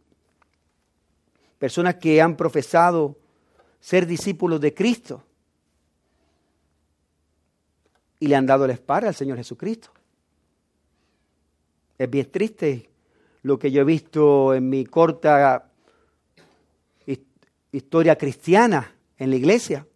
personas 1.57 1.95
que 1.95 2.21
han 2.21 2.35
profesado 2.35 3.17
ser 3.79 4.05
discípulos 4.05 4.61
de 4.61 4.73
Cristo 4.73 5.23
y 8.19 8.27
le 8.27 8.35
han 8.35 8.45
dado 8.45 8.67
la 8.67 8.73
espalda 8.73 9.07
al 9.07 9.15
Señor 9.15 9.37
Jesucristo. 9.37 9.89
Es 11.97 12.07
bien 12.07 12.29
triste 12.29 12.89
lo 13.43 13.57
que 13.57 13.71
yo 13.71 13.81
he 13.81 13.83
visto 13.85 14.53
en 14.53 14.69
mi 14.69 14.85
corta 14.85 15.71
historia 17.71 18.15
cristiana 18.15 18.95
en 19.17 19.29
la 19.31 19.35
iglesia. 19.35 19.87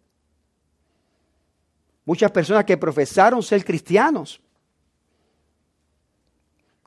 Muchas 2.10 2.32
personas 2.32 2.64
que 2.64 2.76
profesaron 2.76 3.40
ser 3.40 3.64
cristianos, 3.64 4.40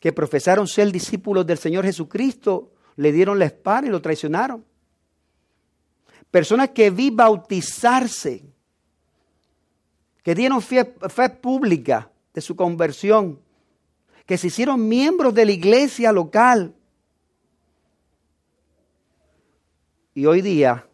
que 0.01 0.11
profesaron 0.11 0.67
ser 0.67 0.91
discípulos 0.91 1.47
del 1.47 1.57
Señor 1.57 1.85
Jesucristo, 1.85 2.73
le 2.97 3.13
dieron 3.13 3.39
la 3.39 3.45
espalda 3.45 3.87
y 3.87 3.91
lo 3.91 4.01
traicionaron 4.01 4.65
personas 6.29 6.71
que 6.71 6.89
vi 6.89 7.09
bautizarse, 7.09 8.43
que 10.21 10.35
dieron 10.35 10.61
fe, 10.61 10.83
pública 11.41 12.11
de 12.33 12.41
su 12.41 12.53
conversión, 12.53 13.39
que 14.25 14.37
se 14.37 14.47
hicieron 14.47 14.89
miembros 14.89 15.33
de 15.33 15.45
la 15.45 15.53
iglesia 15.53 16.11
local. 16.11 16.75
Y 20.13 20.25
hoy 20.25 20.41
día 20.41 20.85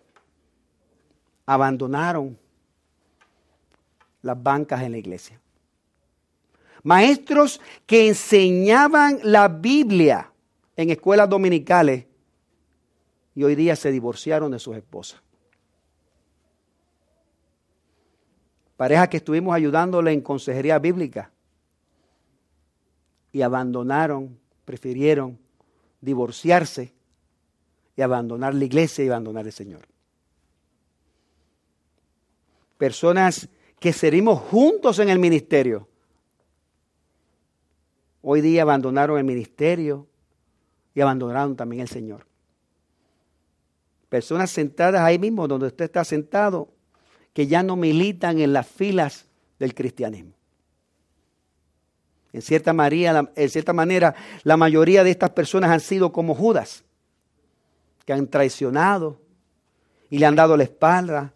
abandonaron 1.47 2.37
las 4.21 4.41
bancas 4.41 4.81
en 4.83 4.91
la 4.91 4.97
iglesia. 4.97 5.39
Maestros 6.83 7.59
que 7.85 8.07
enseñaban 8.07 9.19
la 9.23 9.47
Biblia 9.47 10.31
en 10.75 10.89
escuelas 10.89 11.29
dominicales 11.29 12.05
y 13.35 13.43
hoy 13.43 13.55
día 13.55 13.75
se 13.75 13.91
divorciaron 13.91 14.51
de 14.51 14.59
sus 14.59 14.75
esposas. 14.77 15.21
parejas 18.79 19.09
que 19.09 19.17
estuvimos 19.17 19.53
ayudándole 19.53 20.13
en 20.13 20.21
consejería 20.21 20.79
bíblica 20.79 21.33
y 23.33 23.41
abandonaron, 23.41 24.39
prefirieron 24.63 25.37
divorciarse 25.99 26.93
y 27.97 28.01
abandonar 28.01 28.55
la 28.55 28.63
iglesia 28.63 29.03
y 29.03 29.09
abandonar 29.09 29.45
el 29.45 29.51
Señor. 29.51 29.81
Personas 32.77 33.49
que 33.79 33.93
servimos 33.93 34.39
juntos 34.39 34.99
en 34.99 35.09
el 35.09 35.19
ministerio. 35.19 35.87
Hoy 38.21 38.41
día 38.41 38.63
abandonaron 38.63 39.17
el 39.17 39.23
ministerio 39.23 40.07
y 40.93 41.01
abandonaron 41.01 41.55
también 41.55 41.81
el 41.81 41.87
Señor. 41.87 42.25
Personas 44.09 44.51
sentadas 44.51 45.01
ahí 45.01 45.17
mismo 45.17 45.47
donde 45.47 45.67
usted 45.67 45.85
está 45.85 46.03
sentado 46.03 46.69
que 47.33 47.47
ya 47.47 47.63
no 47.63 47.75
militan 47.75 48.39
en 48.39 48.51
las 48.51 48.67
filas 48.67 49.27
del 49.59 49.73
cristianismo. 49.73 50.33
En 52.33 52.41
cierta, 52.41 52.71
en 52.71 53.49
cierta 53.49 53.73
manera, 53.73 54.13
la 54.43 54.57
mayoría 54.57 55.03
de 55.03 55.11
estas 55.11 55.29
personas 55.31 55.71
han 55.71 55.79
sido 55.79 56.11
como 56.11 56.35
Judas, 56.35 56.83
que 58.05 58.13
han 58.13 58.27
traicionado 58.27 59.19
y 60.09 60.19
le 60.19 60.25
han 60.25 60.35
dado 60.35 60.57
la 60.57 60.63
espalda 60.63 61.33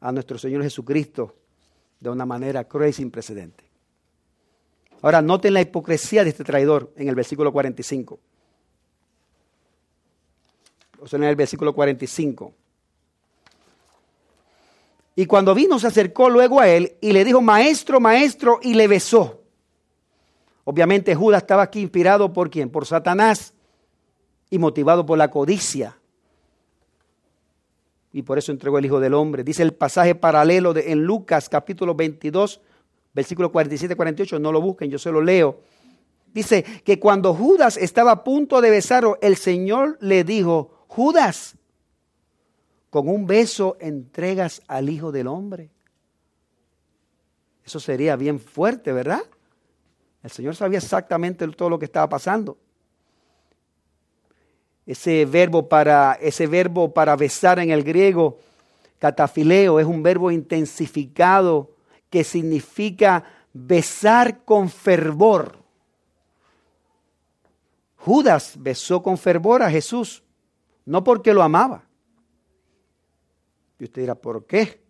a 0.00 0.12
nuestro 0.12 0.38
Señor 0.38 0.62
Jesucristo 0.62 1.34
de 2.04 2.10
una 2.10 2.26
manera 2.26 2.64
cruel 2.64 2.90
y 2.90 2.92
sin 2.92 3.10
precedente. 3.10 3.64
Ahora, 5.00 5.22
noten 5.22 5.54
la 5.54 5.62
hipocresía 5.62 6.22
de 6.22 6.30
este 6.30 6.44
traidor 6.44 6.92
en 6.96 7.08
el 7.08 7.14
versículo 7.14 7.50
45. 7.50 8.20
O 11.00 11.06
sea, 11.08 11.16
en 11.16 11.24
el 11.24 11.34
versículo 11.34 11.74
45. 11.74 12.52
Y 15.16 15.24
cuando 15.26 15.54
vino 15.54 15.78
se 15.78 15.86
acercó 15.86 16.28
luego 16.28 16.60
a 16.60 16.68
él 16.68 16.96
y 17.00 17.12
le 17.12 17.24
dijo, 17.24 17.40
maestro, 17.40 18.00
maestro, 18.00 18.60
y 18.62 18.74
le 18.74 18.86
besó. 18.86 19.40
Obviamente 20.64 21.14
Judas 21.14 21.42
estaba 21.42 21.62
aquí 21.62 21.80
inspirado 21.80 22.32
por 22.34 22.50
quién? 22.50 22.68
Por 22.68 22.84
Satanás 22.84 23.54
y 24.50 24.58
motivado 24.58 25.06
por 25.06 25.16
la 25.16 25.30
codicia. 25.30 25.96
Y 28.14 28.22
por 28.22 28.38
eso 28.38 28.52
entregó 28.52 28.78
el 28.78 28.84
Hijo 28.84 29.00
del 29.00 29.12
Hombre. 29.12 29.42
Dice 29.42 29.64
el 29.64 29.74
pasaje 29.74 30.14
paralelo 30.14 30.72
de, 30.72 30.92
en 30.92 31.02
Lucas 31.02 31.48
capítulo 31.48 31.96
22, 31.96 32.60
versículo 33.12 33.50
47-48, 33.50 34.40
no 34.40 34.52
lo 34.52 34.60
busquen, 34.60 34.88
yo 34.88 35.00
se 35.00 35.10
lo 35.10 35.20
leo. 35.20 35.58
Dice 36.32 36.62
que 36.84 37.00
cuando 37.00 37.34
Judas 37.34 37.76
estaba 37.76 38.12
a 38.12 38.22
punto 38.22 38.60
de 38.60 38.70
besarlo, 38.70 39.18
el 39.20 39.36
Señor 39.36 39.98
le 40.00 40.22
dijo, 40.22 40.86
Judas, 40.86 41.56
con 42.88 43.08
un 43.08 43.26
beso 43.26 43.76
entregas 43.80 44.62
al 44.68 44.90
Hijo 44.90 45.10
del 45.10 45.26
Hombre. 45.26 45.72
Eso 47.64 47.80
sería 47.80 48.14
bien 48.14 48.38
fuerte, 48.38 48.92
¿verdad? 48.92 49.22
El 50.22 50.30
Señor 50.30 50.54
sabía 50.54 50.78
exactamente 50.78 51.48
todo 51.48 51.68
lo 51.68 51.80
que 51.80 51.86
estaba 51.86 52.08
pasando. 52.08 52.58
Ese 54.86 55.24
verbo 55.24 55.68
para, 55.68 56.14
ese 56.20 56.46
verbo 56.46 56.92
para 56.92 57.16
besar 57.16 57.58
en 57.58 57.70
el 57.70 57.82
griego 57.82 58.38
Catafileo 58.98 59.80
es 59.80 59.86
un 59.86 60.02
verbo 60.02 60.30
intensificado 60.30 61.76
que 62.08 62.24
significa 62.24 63.24
besar 63.52 64.44
con 64.44 64.70
fervor. 64.70 65.58
Judas 67.96 68.54
besó 68.58 69.02
con 69.02 69.18
fervor 69.18 69.62
a 69.62 69.70
Jesús, 69.70 70.22
no 70.86 71.04
porque 71.04 71.34
lo 71.34 71.42
amaba. 71.42 71.84
Y 73.78 73.84
usted 73.84 74.02
dirá, 74.02 74.14
¿por 74.14 74.46
qué? 74.46 74.82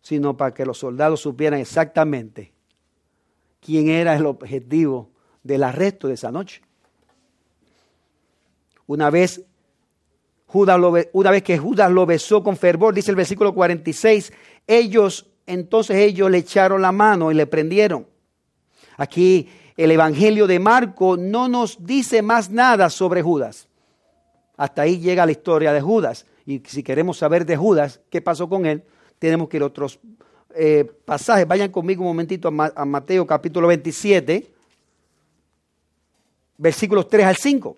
Sino 0.00 0.36
para 0.36 0.54
que 0.54 0.64
los 0.64 0.78
soldados 0.78 1.20
supieran 1.20 1.60
exactamente 1.60 2.54
quién 3.60 3.88
era 3.88 4.16
el 4.16 4.24
objetivo 4.24 5.10
del 5.42 5.64
arresto 5.64 6.08
de 6.08 6.14
esa 6.14 6.30
noche. 6.30 6.62
Una 8.90 9.08
vez, 9.08 9.40
Judas 10.46 10.80
lo, 10.80 10.92
una 11.12 11.30
vez 11.30 11.44
que 11.44 11.56
Judas 11.56 11.92
lo 11.92 12.06
besó 12.06 12.42
con 12.42 12.56
fervor, 12.56 12.92
dice 12.92 13.12
el 13.12 13.16
versículo 13.16 13.54
46, 13.54 14.32
ellos, 14.66 15.30
entonces 15.46 15.96
ellos 15.98 16.28
le 16.28 16.38
echaron 16.38 16.82
la 16.82 16.90
mano 16.90 17.30
y 17.30 17.36
le 17.36 17.46
prendieron. 17.46 18.08
Aquí 18.96 19.48
el 19.76 19.92
Evangelio 19.92 20.48
de 20.48 20.58
Marco 20.58 21.16
no 21.16 21.46
nos 21.46 21.86
dice 21.86 22.20
más 22.20 22.50
nada 22.50 22.90
sobre 22.90 23.22
Judas. 23.22 23.68
Hasta 24.56 24.82
ahí 24.82 24.98
llega 24.98 25.24
la 25.24 25.30
historia 25.30 25.72
de 25.72 25.80
Judas. 25.80 26.26
Y 26.44 26.60
si 26.66 26.82
queremos 26.82 27.16
saber 27.16 27.46
de 27.46 27.56
Judas, 27.56 28.00
qué 28.10 28.20
pasó 28.20 28.48
con 28.48 28.66
él, 28.66 28.82
tenemos 29.20 29.48
que 29.48 29.58
ir 29.58 29.62
a 29.62 29.66
otros 29.66 30.00
eh, 30.52 30.84
pasajes. 31.04 31.46
Vayan 31.46 31.70
conmigo 31.70 32.02
un 32.02 32.08
momentito 32.08 32.48
a, 32.48 32.84
Mateo 32.84 33.24
capítulo 33.24 33.68
27, 33.68 34.52
versículos 36.58 37.08
3 37.08 37.26
al 37.26 37.36
5. 37.36 37.76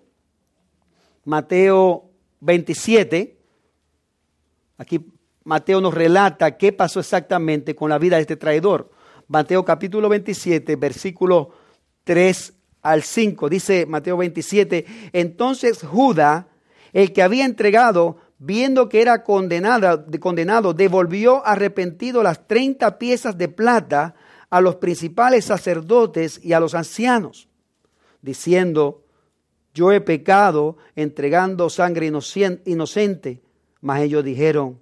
Mateo 1.25 2.09
27, 2.41 3.37
aquí 4.77 5.05
Mateo 5.45 5.81
nos 5.81 5.93
relata 5.93 6.57
qué 6.57 6.73
pasó 6.73 6.99
exactamente 6.99 7.75
con 7.75 7.89
la 7.89 7.97
vida 7.97 8.17
de 8.17 8.21
este 8.21 8.35
traidor. 8.35 8.91
Mateo 9.27 9.63
capítulo 9.63 10.09
27, 10.09 10.75
versículo 10.75 11.51
3 12.03 12.53
al 12.81 13.03
5. 13.03 13.49
Dice 13.49 13.85
Mateo 13.85 14.17
27, 14.17 14.85
entonces 15.13 15.83
Judá, 15.83 16.47
el 16.91 17.13
que 17.13 17.23
había 17.23 17.45
entregado, 17.45 18.17
viendo 18.37 18.89
que 18.89 19.01
era 19.01 19.23
condenada, 19.23 20.05
condenado, 20.19 20.73
devolvió 20.73 21.45
arrepentido 21.45 22.23
las 22.23 22.47
30 22.47 22.99
piezas 22.99 23.37
de 23.37 23.47
plata 23.47 24.15
a 24.49 24.61
los 24.61 24.75
principales 24.75 25.45
sacerdotes 25.45 26.39
y 26.43 26.53
a 26.53 26.59
los 26.59 26.75
ancianos, 26.75 27.47
diciendo, 28.21 29.02
yo 29.73 29.91
he 29.91 30.01
pecado 30.01 30.77
entregando 30.95 31.69
sangre 31.69 32.05
inocente. 32.65 33.41
Mas 33.81 34.01
ellos 34.01 34.23
dijeron, 34.23 34.79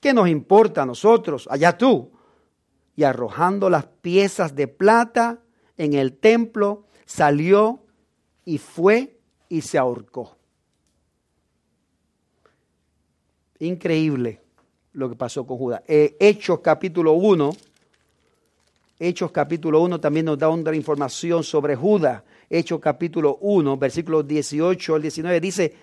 ¿qué 0.00 0.14
nos 0.14 0.28
importa 0.28 0.82
a 0.82 0.86
nosotros? 0.86 1.48
Allá 1.50 1.76
tú. 1.76 2.12
Y 2.96 3.04
arrojando 3.04 3.68
las 3.68 3.86
piezas 3.86 4.54
de 4.54 4.68
plata, 4.68 5.40
en 5.76 5.94
el 5.94 6.14
templo, 6.14 6.86
salió 7.04 7.80
y 8.44 8.58
fue 8.58 9.18
y 9.48 9.60
se 9.60 9.78
ahorcó. 9.78 10.36
Increíble 13.60 14.40
lo 14.92 15.08
que 15.08 15.16
pasó 15.16 15.46
con 15.46 15.58
Judas. 15.58 15.82
Eh, 15.86 16.16
Hechos 16.18 16.60
capítulo 16.60 17.12
1, 17.12 17.50
Hechos 18.98 19.30
capítulo 19.30 19.80
1 19.82 20.00
también 20.00 20.26
nos 20.26 20.38
da 20.38 20.48
otra 20.48 20.74
información 20.74 21.44
sobre 21.44 21.76
Judas. 21.76 22.22
Hechos 22.50 22.80
capítulo 22.80 23.36
1, 23.40 23.76
versículos 23.76 24.26
18 24.26 24.94
al 24.94 25.02
19 25.02 25.40
dice, 25.40 25.74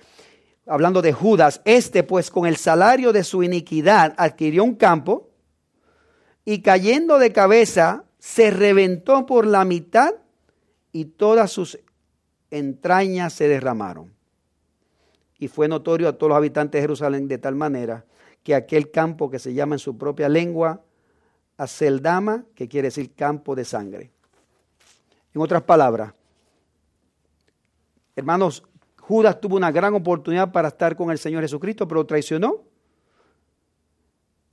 hablando 0.65 1.01
de 1.01 1.13
Judas, 1.13 1.61
este 1.63 2.03
pues 2.03 2.31
con 2.31 2.47
el 2.47 2.55
salario 2.55 3.13
de 3.13 3.23
su 3.23 3.43
iniquidad 3.43 4.15
adquirió 4.17 4.63
un 4.63 4.75
campo 4.75 5.29
y 6.43 6.61
cayendo 6.61 7.19
de 7.19 7.31
cabeza 7.31 8.05
se 8.17 8.49
reventó 8.49 9.25
por 9.25 9.45
la 9.45 9.63
mitad 9.65 10.15
y 10.91 11.05
todas 11.05 11.51
sus 11.51 11.79
entrañas 12.49 13.33
se 13.33 13.47
derramaron. 13.47 14.13
Y 15.37 15.47
fue 15.47 15.67
notorio 15.67 16.07
a 16.07 16.13
todos 16.13 16.29
los 16.29 16.37
habitantes 16.37 16.79
de 16.79 16.83
Jerusalén 16.83 17.27
de 17.27 17.37
tal 17.37 17.55
manera 17.55 18.05
que 18.41 18.55
aquel 18.55 18.89
campo 18.89 19.29
que 19.29 19.39
se 19.39 19.53
llama 19.53 19.75
en 19.75 19.79
su 19.79 19.97
propia 19.97 20.29
lengua 20.29 20.81
Aceldama, 21.57 22.45
que 22.53 22.67
quiere 22.67 22.87
decir 22.87 23.13
campo 23.13 23.55
de 23.55 23.65
sangre. 23.65 24.11
En 25.33 25.41
otras 25.41 25.63
palabras, 25.63 26.13
hermanos, 28.15 28.63
Judas 28.99 29.39
tuvo 29.39 29.55
una 29.55 29.71
gran 29.71 29.93
oportunidad 29.93 30.51
para 30.51 30.69
estar 30.69 30.95
con 30.95 31.11
el 31.11 31.17
Señor 31.19 31.43
Jesucristo, 31.43 31.87
pero 31.87 32.05
traicionó. 32.05 32.63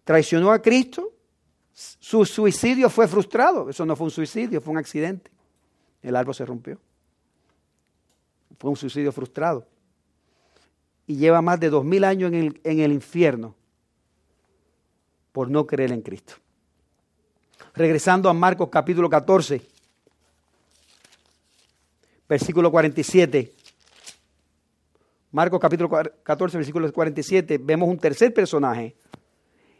Traicionó 0.04 0.50
a 0.50 0.60
Cristo 0.60 1.12
su 1.72 2.24
suicidio 2.24 2.90
fue 2.90 3.08
frustrado. 3.08 3.70
Eso 3.70 3.86
no 3.86 3.96
fue 3.96 4.06
un 4.06 4.10
suicidio, 4.10 4.60
fue 4.60 4.72
un 4.72 4.78
accidente. 4.78 5.30
El 6.02 6.16
árbol 6.16 6.34
se 6.34 6.44
rompió. 6.44 6.78
Fue 8.58 8.70
un 8.70 8.76
suicidio 8.76 9.12
frustrado. 9.12 9.66
Y 11.06 11.16
lleva 11.16 11.42
más 11.42 11.58
de 11.58 11.70
dos 11.70 11.84
mil 11.84 12.04
años 12.04 12.32
en 12.32 12.38
el, 12.38 12.60
en 12.64 12.80
el 12.80 12.92
infierno 12.92 13.54
por 15.32 15.50
no 15.50 15.66
creer 15.66 15.92
en 15.92 16.02
Cristo. 16.02 16.34
Regresando 17.74 18.28
a 18.28 18.34
Marcos 18.34 18.68
capítulo 18.70 19.08
14, 19.08 19.62
versículo 22.32 22.70
47. 22.70 23.52
Marcos 25.32 25.60
capítulo 25.60 25.90
14, 26.22 26.56
versículo 26.56 26.90
47, 26.90 27.58
vemos 27.58 27.90
un 27.90 27.98
tercer 27.98 28.32
personaje 28.32 28.96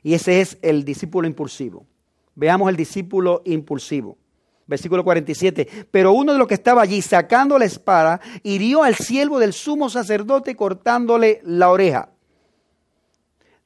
y 0.03 0.13
ese 0.13 0.43
es 0.43 0.59
el 0.61 0.85
discípulo 0.85 1.27
impulsivo. 1.27 1.87
Veamos 2.35 2.69
el 2.69 2.77
discípulo 2.77 3.41
impulsivo. 3.47 4.19
Versículo 4.67 5.03
47. 5.03 5.87
Pero 5.91 6.13
uno 6.13 6.33
de 6.33 6.39
los 6.39 6.47
que 6.47 6.53
estaba 6.53 6.83
allí 6.83 7.01
sacando 7.01 7.59
la 7.59 7.65
espada 7.65 8.21
hirió 8.43 8.83
al 8.83 8.97
siervo 8.97 9.39
del 9.39 9.55
sumo 9.55 9.89
sacerdote 9.89 10.55
cortándole 10.55 11.41
la 11.45 11.71
oreja. 11.71 12.11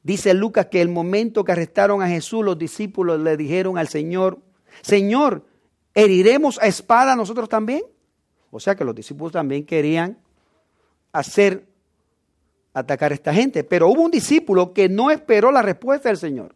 Dice 0.04 0.32
Lucas 0.32 0.66
que 0.66 0.80
el 0.80 0.90
momento 0.90 1.42
que 1.42 1.52
arrestaron 1.52 2.02
a 2.02 2.08
Jesús, 2.08 2.44
los 2.44 2.56
discípulos 2.56 3.20
le 3.20 3.36
dijeron 3.36 3.78
al 3.78 3.88
Señor, 3.88 4.38
Señor, 4.82 5.44
¿heriremos 5.92 6.60
a 6.60 6.66
espada 6.66 7.16
nosotros 7.16 7.48
también? 7.48 7.82
O 8.56 8.60
sea 8.60 8.74
que 8.74 8.84
los 8.84 8.94
discípulos 8.94 9.32
también 9.32 9.66
querían 9.66 10.16
hacer 11.12 11.66
atacar 12.72 13.12
a 13.12 13.14
esta 13.14 13.34
gente. 13.34 13.64
Pero 13.64 13.88
hubo 13.88 14.00
un 14.00 14.10
discípulo 14.10 14.72
que 14.72 14.88
no 14.88 15.10
esperó 15.10 15.52
la 15.52 15.60
respuesta 15.60 16.08
del 16.08 16.16
Señor 16.16 16.54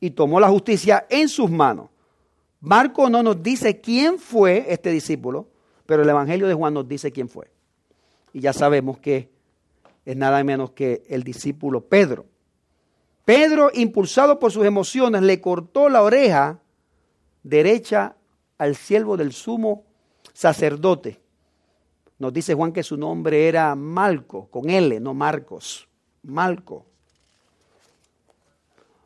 y 0.00 0.10
tomó 0.10 0.38
la 0.38 0.50
justicia 0.50 1.06
en 1.08 1.30
sus 1.30 1.50
manos. 1.50 1.88
Marco 2.60 3.08
no 3.08 3.22
nos 3.22 3.42
dice 3.42 3.80
quién 3.80 4.18
fue 4.18 4.66
este 4.68 4.90
discípulo, 4.90 5.48
pero 5.86 6.02
el 6.02 6.08
Evangelio 6.10 6.46
de 6.46 6.52
Juan 6.52 6.74
nos 6.74 6.86
dice 6.86 7.10
quién 7.10 7.30
fue. 7.30 7.50
Y 8.34 8.40
ya 8.40 8.52
sabemos 8.52 8.98
que 8.98 9.30
es 10.04 10.14
nada 10.14 10.44
menos 10.44 10.72
que 10.72 11.04
el 11.08 11.22
discípulo 11.22 11.80
Pedro. 11.80 12.26
Pedro, 13.24 13.70
impulsado 13.72 14.38
por 14.38 14.52
sus 14.52 14.66
emociones, 14.66 15.22
le 15.22 15.40
cortó 15.40 15.88
la 15.88 16.02
oreja 16.02 16.60
derecha 17.42 18.14
al 18.58 18.76
siervo 18.76 19.16
del 19.16 19.32
sumo 19.32 19.85
sacerdote. 20.36 21.18
Nos 22.18 22.30
dice 22.30 22.52
Juan 22.52 22.70
que 22.72 22.82
su 22.82 22.98
nombre 22.98 23.48
era 23.48 23.74
Malco, 23.74 24.48
con 24.50 24.68
L, 24.68 25.00
no 25.00 25.14
Marcos. 25.14 25.88
Malco. 26.24 26.84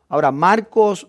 Ahora, 0.08 0.32
Marcos 0.32 1.06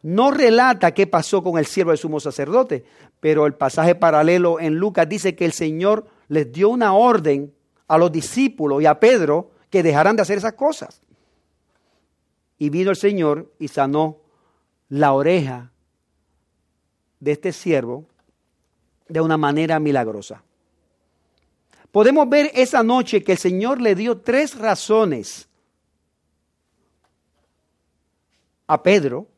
no 0.00 0.30
relata 0.30 0.94
qué 0.94 1.06
pasó 1.06 1.42
con 1.42 1.58
el 1.58 1.66
siervo 1.66 1.90
del 1.90 1.98
sumo 1.98 2.18
sacerdote, 2.18 2.86
pero 3.20 3.44
el 3.44 3.52
pasaje 3.52 3.94
paralelo 3.94 4.58
en 4.58 4.76
Lucas 4.76 5.06
dice 5.06 5.36
que 5.36 5.44
el 5.44 5.52
Señor 5.52 6.06
les 6.28 6.50
dio 6.50 6.70
una 6.70 6.94
orden 6.94 7.52
a 7.88 7.98
los 7.98 8.10
discípulos 8.10 8.82
y 8.82 8.86
a 8.86 8.98
Pedro 8.98 9.50
que 9.68 9.82
dejaran 9.82 10.16
de 10.16 10.22
hacer 10.22 10.38
esas 10.38 10.54
cosas. 10.54 11.02
Y 12.56 12.70
vino 12.70 12.88
el 12.88 12.96
Señor 12.96 13.52
y 13.58 13.68
sanó 13.68 14.16
la 14.88 15.12
oreja 15.12 15.72
de 17.20 17.32
este 17.32 17.52
siervo 17.52 18.06
de 19.08 19.20
una 19.20 19.36
manera 19.36 19.78
milagrosa. 19.78 20.42
Podemos 21.92 22.28
ver 22.28 22.50
esa 22.54 22.82
noche 22.82 23.22
que 23.22 23.32
el 23.32 23.38
Señor 23.38 23.80
le 23.80 23.94
dio 23.94 24.18
tres 24.18 24.58
razones 24.58 25.48
a 28.66 28.82
Pedro 28.82 29.28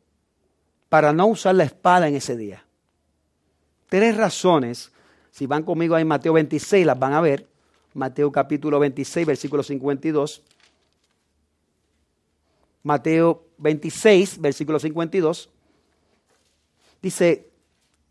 para 0.89 1.13
no 1.13 1.27
usar 1.27 1.55
la 1.55 1.63
espada 1.63 2.07
en 2.07 2.15
ese 2.15 2.35
día. 2.35 2.65
Tres 3.87 4.17
razones. 4.17 4.91
Si 5.31 5.45
van 5.45 5.63
conmigo 5.63 5.95
ahí 5.95 6.01
en 6.01 6.07
Mateo 6.07 6.33
26, 6.33 6.85
las 6.85 6.97
van 6.97 7.13
a 7.13 7.21
ver. 7.21 7.47
Mateo 7.93 8.31
capítulo 8.31 8.79
26, 8.79 9.25
versículo 9.25 9.63
52. 9.63 10.43
Mateo 12.83 13.45
26, 13.57 14.41
versículo 14.41 14.79
52. 14.79 15.49
Dice, 17.01 17.48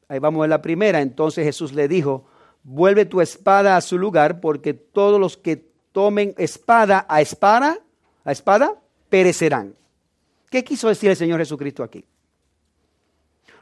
ahí 0.09 0.18
vamos 0.18 0.44
a 0.44 0.49
la 0.49 0.62
primera. 0.62 1.01
Entonces 1.01 1.44
Jesús 1.44 1.73
le 1.73 1.88
dijo, 1.88 2.27
vuelve 2.64 3.05
tu 3.05 3.21
espada 3.21 3.77
a 3.77 3.81
su 3.81 3.99
lugar, 3.99 4.40
porque 4.40 4.75
todos 4.75 5.21
los 5.21 5.37
que 5.37 5.68
tomen 5.92 6.35
espada 6.38 7.07
a 7.09 7.21
espada, 7.21 7.79
a 8.25 8.33
espada, 8.33 8.75
perecerán. 9.09 9.75
¿Qué 10.51 10.64
quiso 10.64 10.88
decir 10.88 11.11
el 11.11 11.16
Señor 11.16 11.38
Jesucristo 11.40 11.83
aquí? 11.83 12.05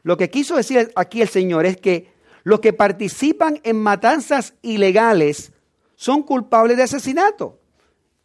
Lo 0.03 0.17
que 0.17 0.31
quiso 0.31 0.57
decir 0.57 0.93
aquí 0.95 1.21
el 1.21 1.29
Señor 1.29 1.67
es 1.67 1.77
que 1.77 2.15
los 2.45 2.61
que 2.61 2.73
participan 2.73 3.61
en 3.65 3.81
matanzas 3.81 4.55
ilegales 4.63 5.53
son 5.97 6.23
culpables 6.23 6.77
de 6.77 6.85
asesinato. 6.85 7.59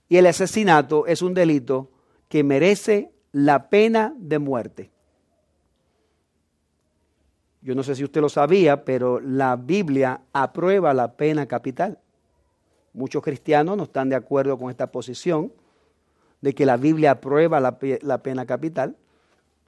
Y 0.07 0.17
el 0.17 0.27
asesinato 0.27 1.07
es 1.07 1.23
un 1.23 1.34
delito 1.34 1.89
que 2.27 2.43
merece 2.43 3.12
la 3.31 3.69
pena 3.69 4.13
de 4.17 4.38
muerte. 4.38 4.90
Yo 7.62 7.76
no 7.76 7.84
sé 7.84 7.95
si 7.95 8.04
usted 8.04 8.21
lo 8.21 8.30
sabía, 8.30 8.84
pero 8.84 9.19
la 9.19 9.56
Biblia 9.56 10.21
aprueba 10.34 10.93
la 10.93 11.13
pena 11.13 11.45
capital. 11.45 12.00
Muchos 12.93 13.24
cristianos 13.24 13.78
no 13.78 13.84
están 13.84 14.10
de 14.10 14.15
acuerdo 14.15 14.58
con 14.58 14.69
esta 14.69 14.91
posición 14.91 15.54
de 16.41 16.56
que 16.56 16.65
la 16.65 16.76
Biblia 16.78 17.12
aprueba 17.12 17.60
la, 17.60 17.78
pena 17.78 18.45
capital, 18.45 18.97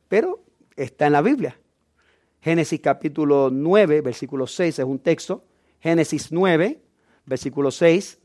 pero 0.08 0.40
está 0.76 1.06
en 1.06 1.14
la 1.14 1.22
Biblia. 1.22 1.58
Génesis 2.42 2.82
capítulo 2.82 3.50
9, 3.52 4.02
versículo 4.02 4.48
6 4.48 4.80
es 4.80 4.86
un 4.86 5.00
texto. 5.00 5.44
Génesis 5.80 6.32
9, 6.32 6.82
versículo 7.26 7.70
6. 7.70 8.20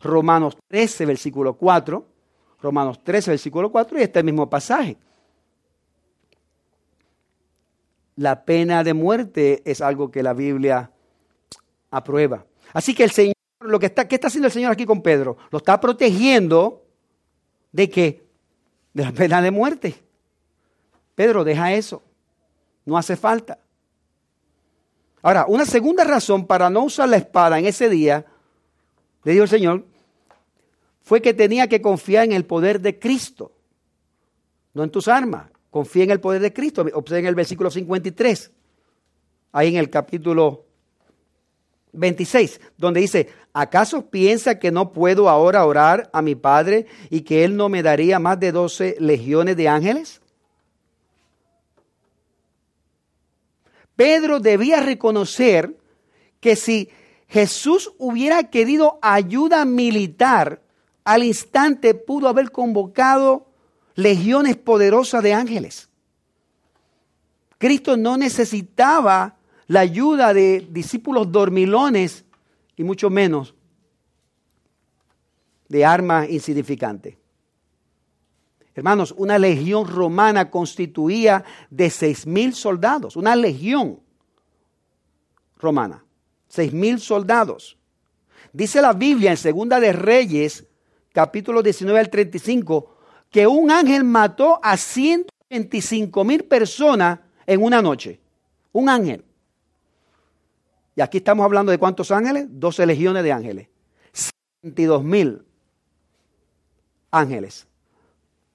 Romanos 0.00 0.56
13, 0.68 1.04
versículo 1.04 1.54
4. 1.54 2.06
Romanos 2.62 3.04
13, 3.04 3.32
versículo 3.32 3.70
4 3.70 3.98
y 3.98 4.02
este 4.02 4.22
mismo 4.22 4.48
pasaje. 4.48 4.96
La 8.16 8.44
pena 8.44 8.84
de 8.84 8.94
muerte 8.94 9.62
es 9.64 9.80
algo 9.80 10.10
que 10.10 10.22
la 10.22 10.32
Biblia 10.32 10.90
aprueba. 11.90 12.44
Así 12.72 12.94
que 12.94 13.04
el 13.04 13.10
Señor, 13.10 13.34
lo 13.60 13.78
que 13.78 13.86
está, 13.86 14.06
¿qué 14.06 14.16
está 14.16 14.28
haciendo 14.28 14.46
el 14.46 14.52
Señor 14.52 14.72
aquí 14.72 14.86
con 14.86 15.02
Pedro? 15.02 15.36
Lo 15.50 15.58
está 15.58 15.80
protegiendo 15.80 16.84
de 17.72 17.88
que 17.88 18.24
de 18.92 19.04
la 19.04 19.12
pena 19.12 19.40
de 19.40 19.50
muerte. 19.50 20.02
Pedro, 21.14 21.44
deja 21.44 21.72
eso. 21.72 22.02
No 22.84 22.96
hace 22.96 23.16
falta. 23.16 23.58
Ahora, 25.22 25.44
una 25.46 25.66
segunda 25.66 26.04
razón 26.04 26.46
para 26.46 26.70
no 26.70 26.84
usar 26.84 27.08
la 27.08 27.16
espada 27.16 27.58
en 27.58 27.66
ese 27.66 27.88
día, 27.88 28.24
le 29.24 29.32
dijo 29.32 29.44
el 29.44 29.50
Señor, 29.50 29.84
fue 31.02 31.20
que 31.20 31.34
tenía 31.34 31.68
que 31.68 31.82
confiar 31.82 32.24
en 32.24 32.32
el 32.32 32.46
poder 32.46 32.80
de 32.80 32.98
Cristo, 32.98 33.52
no 34.72 34.82
en 34.82 34.90
tus 34.90 35.08
armas. 35.08 35.50
Confía 35.70 36.04
en 36.04 36.10
el 36.10 36.20
poder 36.20 36.42
de 36.42 36.52
Cristo. 36.52 36.84
Observen 36.94 37.26
el 37.26 37.34
versículo 37.34 37.70
53, 37.70 38.50
ahí 39.52 39.68
en 39.68 39.76
el 39.76 39.88
capítulo 39.88 40.66
26, 41.92 42.60
donde 42.76 43.00
dice, 43.00 43.28
¿acaso 43.52 44.10
piensa 44.10 44.58
que 44.58 44.70
no 44.70 44.92
puedo 44.92 45.28
ahora 45.28 45.64
orar 45.64 46.10
a 46.12 46.22
mi 46.22 46.34
Padre 46.34 46.86
y 47.08 47.22
que 47.22 47.44
Él 47.44 47.56
no 47.56 47.68
me 47.68 47.82
daría 47.82 48.18
más 48.18 48.38
de 48.38 48.52
12 48.52 48.96
legiones 48.98 49.56
de 49.56 49.68
ángeles? 49.68 50.20
Pedro 53.96 54.40
debía 54.40 54.80
reconocer 54.80 55.76
que 56.40 56.56
si 56.56 56.88
Jesús 57.28 57.92
hubiera 57.98 58.44
querido 58.50 58.98
ayuda 59.02 59.64
militar, 59.64 60.62
al 61.04 61.22
instante 61.22 61.94
pudo 61.94 62.28
haber 62.28 62.50
convocado 62.50 63.49
legiones 64.02 64.56
poderosas 64.56 65.22
de 65.22 65.34
ángeles. 65.34 65.88
Cristo 67.58 67.96
no 67.96 68.16
necesitaba 68.16 69.36
la 69.66 69.80
ayuda 69.80 70.32
de 70.32 70.66
discípulos 70.70 71.30
dormilones 71.30 72.24
y 72.76 72.84
mucho 72.84 73.10
menos 73.10 73.54
de 75.68 75.84
armas 75.84 76.28
insignificantes. 76.28 77.16
Hermanos, 78.74 79.14
una 79.16 79.38
legión 79.38 79.86
romana 79.86 80.50
constituía 80.50 81.44
de 81.70 81.90
seis 81.90 82.26
mil 82.26 82.54
soldados, 82.54 83.14
una 83.14 83.36
legión 83.36 84.00
romana, 85.58 86.04
seis 86.48 86.72
mil 86.72 86.98
soldados. 86.98 87.76
Dice 88.52 88.80
la 88.80 88.94
Biblia 88.94 89.30
en 89.30 89.36
Segunda 89.36 89.78
de 89.78 89.92
Reyes, 89.92 90.66
capítulo 91.12 91.62
19 91.62 92.00
al 92.00 92.10
35, 92.10 92.96
que 93.30 93.46
un 93.46 93.70
ángel 93.70 94.04
mató 94.04 94.60
a 94.62 94.76
125 94.76 96.24
mil 96.24 96.44
personas 96.44 97.20
en 97.46 97.62
una 97.62 97.80
noche. 97.80 98.20
Un 98.72 98.88
ángel. 98.88 99.24
Y 100.96 101.00
aquí 101.00 101.18
estamos 101.18 101.44
hablando 101.44 101.72
de 101.72 101.78
cuántos 101.78 102.10
ángeles? 102.10 102.46
12 102.48 102.86
legiones 102.86 103.22
de 103.22 103.32
ángeles. 103.32 103.68
72 104.62 105.02
mil 105.04 105.42
ángeles. 107.10 107.66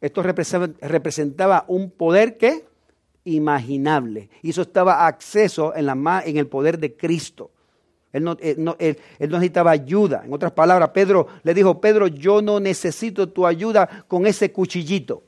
Esto 0.01 0.21
representaba 0.21 1.65
un 1.67 1.89
poder 1.89 2.37
que 2.37 2.65
imaginable. 3.25 4.29
Y 4.41 4.51
eso 4.51 4.61
estaba 4.61 5.07
acceso 5.07 5.73
en, 5.75 6.37
el 6.37 6.47
poder 6.47 6.79
de 6.79 6.95
Cristo. 6.95 7.51
Él 8.15 8.23
no, 8.23 8.77
necesitaba 9.19 9.71
ayuda. 9.71 10.23
En 10.23 10.31
otras 10.31 10.53
palabras, 10.53 10.91
Pedro 10.91 11.27
le 11.43 11.53
dijo, 11.53 11.81
Pedro, 11.81 12.07
yo 12.07 12.41
no 12.41 12.61
necesito 12.61 13.27
tu 13.27 13.45
ayuda 13.45 14.05
con 14.07 14.25
ese 14.25 14.53
cuchillito. 14.53 15.23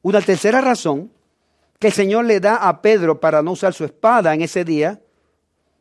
Una 0.00 0.22
tercera 0.22 0.62
razón 0.62 1.12
que 1.78 1.88
el 1.88 1.92
Señor 1.92 2.24
le 2.24 2.40
da 2.40 2.56
a 2.56 2.80
Pedro 2.80 3.20
para 3.20 3.42
no 3.42 3.52
usar 3.52 3.74
su 3.74 3.84
espada 3.84 4.32
en 4.32 4.40
ese 4.40 4.64
día 4.64 4.98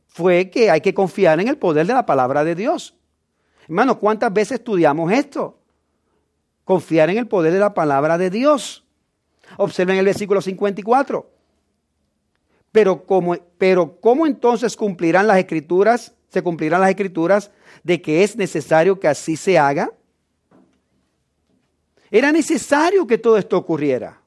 fue 0.07 0.49
que 0.49 0.69
hay 0.69 0.81
que 0.81 0.93
confiar 0.93 1.39
en 1.39 1.47
el 1.47 1.57
poder 1.57 1.87
de 1.87 1.93
la 1.93 2.05
palabra 2.05 2.43
de 2.43 2.53
Dios. 2.53 2.97
Hermano, 3.63 3.97
¿cuántas 3.97 4.33
veces 4.33 4.59
estudiamos 4.59 5.09
esto? 5.13 5.57
Confiar 6.65 7.09
en 7.11 7.17
el 7.17 7.27
poder 7.27 7.53
de 7.53 7.59
la 7.59 7.73
palabra 7.73 8.17
de 8.17 8.29
Dios. 8.29 8.83
Observen 9.55 9.95
el 9.95 10.05
versículo 10.05 10.41
54. 10.41 11.34
Pero 12.75 13.05
¿cómo, 13.05 13.37
pero 13.57 14.01
¿cómo 14.01 14.27
entonces 14.27 14.75
cumplirán 14.75 15.27
las 15.27 15.37
escrituras? 15.37 16.13
¿Se 16.27 16.43
cumplirán 16.43 16.81
las 16.81 16.89
escrituras 16.89 17.49
de 17.85 18.01
que 18.01 18.21
es 18.21 18.35
necesario 18.35 18.99
que 18.99 19.07
así 19.07 19.37
se 19.37 19.57
haga? 19.57 19.93
Era 22.11 22.33
necesario 22.33 23.07
que 23.07 23.17
todo 23.17 23.37
esto 23.37 23.57
ocurriera, 23.57 24.19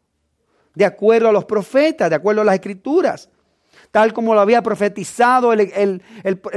de 0.75 0.87
acuerdo 0.87 1.29
a 1.29 1.33
los 1.33 1.45
profetas, 1.45 2.09
de 2.09 2.17
acuerdo 2.17 2.41
a 2.41 2.45
las 2.47 2.55
escrituras, 2.55 3.29
tal 3.91 4.15
como 4.15 4.35
lo 4.35 4.41
había 4.41 4.63
profetizado 4.63 5.53
el, 5.53 6.01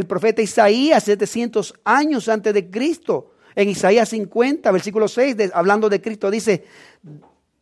profeta 0.08 0.42
Isaías 0.42 1.04
700 1.04 1.74
años 1.84 2.30
antes 2.30 2.54
de 2.54 2.72
Cristo. 2.72 3.34
En 3.54 3.68
Isaías 3.68 4.08
50, 4.08 4.72
versículo 4.72 5.10
6, 5.10 5.36
hablando 5.54 5.90
de 5.90 6.00
Cristo, 6.00 6.32
dice, 6.32 6.64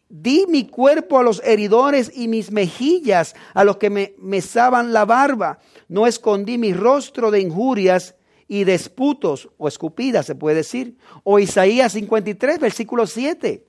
Di 0.10 0.45
mi 0.50 0.67
cuerpo 0.67 1.19
a 1.19 1.24
los 1.24 1.41
heridores 1.45 2.12
y 2.15 2.28
mis 2.28 2.52
mejillas 2.52 3.36
a 3.54 3.63
los 3.63 3.78
que 3.78 3.91
me 3.91 4.15
mesaban 4.17 4.91
la 4.91 5.06
barba. 5.06 5.60
No 5.88 6.08
escondí 6.08 6.58
mi 6.58 6.74
rostro 6.74 7.30
de 7.30 7.39
injurias 7.39 8.15
y 8.48 8.63
disputos 8.63 9.50
o 9.58 9.67
escupidas, 9.67 10.26
se 10.26 10.34
puede 10.34 10.58
decir. 10.58 10.98
O 11.24 11.38
Isaías 11.38 11.93
53, 11.93 12.60
versículo 12.60 13.06
7. 13.06 13.67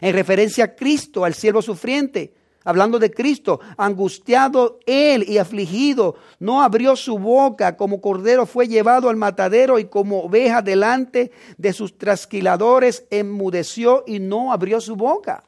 En 0.00 0.12
referencia 0.12 0.64
a 0.64 0.74
Cristo, 0.74 1.24
al 1.24 1.34
siervo 1.34 1.62
sufriente 1.62 2.34
hablando 2.68 2.98
de 2.98 3.10
Cristo, 3.10 3.60
angustiado 3.78 4.78
él 4.84 5.24
y 5.26 5.38
afligido, 5.38 6.16
no 6.38 6.62
abrió 6.62 6.96
su 6.96 7.18
boca, 7.18 7.78
como 7.78 8.02
cordero 8.02 8.44
fue 8.44 8.68
llevado 8.68 9.08
al 9.08 9.16
matadero 9.16 9.78
y 9.78 9.86
como 9.86 10.20
oveja 10.24 10.60
delante 10.60 11.32
de 11.56 11.72
sus 11.72 11.96
trasquiladores 11.96 13.06
enmudeció 13.08 14.04
y 14.06 14.18
no 14.18 14.52
abrió 14.52 14.82
su 14.82 14.96
boca. 14.96 15.44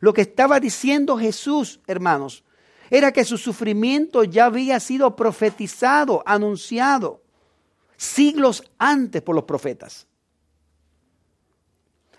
Lo 0.00 0.12
que 0.12 0.20
estaba 0.20 0.60
diciendo 0.60 1.16
Jesús, 1.16 1.80
hermanos, 1.86 2.44
era 2.90 3.10
que 3.10 3.24
su 3.24 3.38
sufrimiento 3.38 4.22
ya 4.22 4.44
había 4.44 4.78
sido 4.80 5.16
profetizado, 5.16 6.22
anunciado, 6.26 7.22
siglos 7.96 8.70
antes 8.76 9.22
por 9.22 9.34
los 9.34 9.44
profetas. 9.44 10.06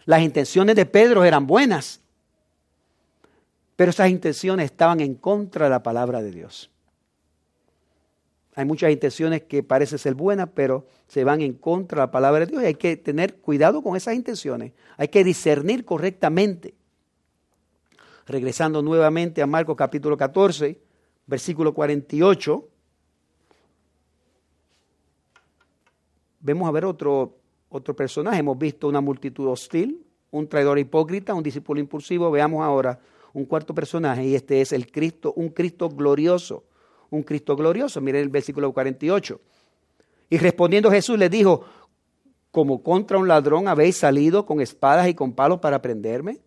Las 0.06 0.24
intenciones 0.24 0.76
de 0.76 0.88
Pedro 0.88 1.24
eran 1.24 1.46
buenas, 1.46 2.02
pero 3.76 3.92
esas 3.92 4.10
intenciones 4.10 4.66
estaban 4.66 5.00
en 5.00 5.16
contra 5.16 5.66
de 5.66 5.72
la 5.72 5.84
palabra 5.84 6.22
de 6.22 6.32
Dios. 6.32 6.72
Hay 8.56 8.64
muchas 8.64 8.90
intenciones 8.92 9.44
que 9.44 9.64
parecen 9.64 10.00
ser 10.00 10.16
buenas, 10.16 10.50
pero 10.54 10.86
se 11.08 11.26
van 11.26 11.42
en 11.42 11.54
contra 11.54 11.98
de 11.98 12.08
la 12.08 12.12
palabra 12.12 12.46
de 12.46 12.52
Dios 12.52 12.64
y 12.64 12.68
hay 12.68 12.76
que 12.76 12.96
tener 12.96 13.36
cuidado 13.36 13.84
con 13.84 13.98
esas 13.98 14.16
intenciones. 14.16 14.72
Hay 14.96 15.10
que 15.10 15.26
discernir 15.26 15.84
correctamente. 15.84 16.74
Regresando 18.26 18.82
nuevamente 18.82 19.42
a 19.42 19.48
Marcos 19.48 19.76
capítulo 19.76 20.16
14, 20.16 20.80
versículo 21.28 21.74
48, 21.74 22.70
vemos 26.40 26.68
a 26.68 26.72
ver 26.72 26.86
otro, 26.86 27.36
otro 27.68 27.94
personaje. 27.94 28.40
Hemos 28.40 28.58
visto 28.58 28.88
una 28.88 29.02
multitud 29.02 29.48
hostil, 29.48 30.02
un 30.32 30.48
traidor 30.48 30.80
hipócrita, 30.80 31.34
un 31.34 31.44
discípulo 31.44 31.82
impulsivo. 31.82 32.32
Veamos 32.32 32.64
ahora 32.64 32.98
un 33.36 33.44
cuarto 33.44 33.76
personaje 33.76 34.26
y 34.26 34.34
este 34.34 34.62
es 34.62 34.72
el 34.72 34.90
Cristo, 34.90 35.34
un 35.36 35.50
Cristo 35.50 35.90
glorioso, 35.90 36.64
un 37.10 37.22
Cristo 37.22 37.58
glorioso. 37.58 38.00
Miren 38.00 38.22
el 38.22 38.30
versículo 38.30 38.72
48. 38.72 39.42
Y 40.30 40.38
respondiendo 40.38 40.90
Jesús 40.90 41.20
le 41.20 41.28
dijo, 41.28 41.66
como 42.50 42.82
contra 42.82 43.18
un 43.18 43.28
ladrón 43.28 43.68
habéis 43.68 43.98
salido 43.98 44.46
con 44.46 44.62
espadas 44.62 45.10
y 45.10 45.14
con 45.14 45.34
palos 45.34 45.60
para 45.60 45.82
prenderme? 45.82 46.40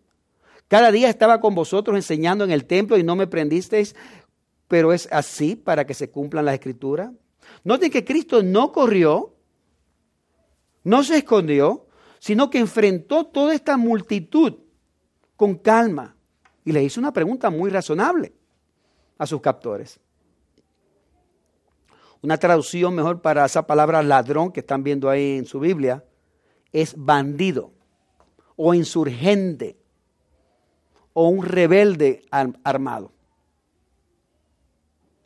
Cada 0.67 0.91
día 0.91 1.09
estaba 1.09 1.39
con 1.39 1.53
vosotros 1.53 1.95
enseñando 1.95 2.43
en 2.43 2.49
el 2.49 2.65
templo 2.65 2.97
y 2.97 3.03
no 3.03 3.15
me 3.15 3.27
prendisteis, 3.27 3.95
pero 4.67 4.91
es 4.91 5.07
así 5.11 5.55
para 5.55 5.85
que 5.85 5.93
se 5.93 6.09
cumplan 6.09 6.45
las 6.45 6.55
escrituras. 6.55 7.11
Noten 7.63 7.91
que 7.91 8.03
Cristo 8.03 8.41
no 8.41 8.71
corrió, 8.71 9.35
no 10.83 11.03
se 11.03 11.17
escondió, 11.17 11.85
sino 12.17 12.49
que 12.49 12.57
enfrentó 12.57 13.27
toda 13.27 13.53
esta 13.53 13.77
multitud 13.77 14.55
con 15.35 15.53
calma 15.53 16.15
y 16.69 16.71
le 16.71 16.83
hizo 16.83 16.99
una 16.99 17.11
pregunta 17.11 17.49
muy 17.49 17.71
razonable 17.71 18.31
a 19.17 19.25
sus 19.25 19.41
captores. 19.41 19.99
Una 22.21 22.37
traducción 22.37 22.93
mejor 22.93 23.23
para 23.23 23.43
esa 23.43 23.65
palabra 23.65 24.03
ladrón 24.03 24.51
que 24.51 24.59
están 24.59 24.83
viendo 24.83 25.09
ahí 25.09 25.39
en 25.39 25.47
su 25.47 25.59
Biblia 25.59 26.03
es 26.71 26.93
bandido 26.95 27.71
o 28.55 28.75
insurgente 28.75 29.77
o 31.13 31.29
un 31.29 31.43
rebelde 31.43 32.21
armado. 32.29 33.11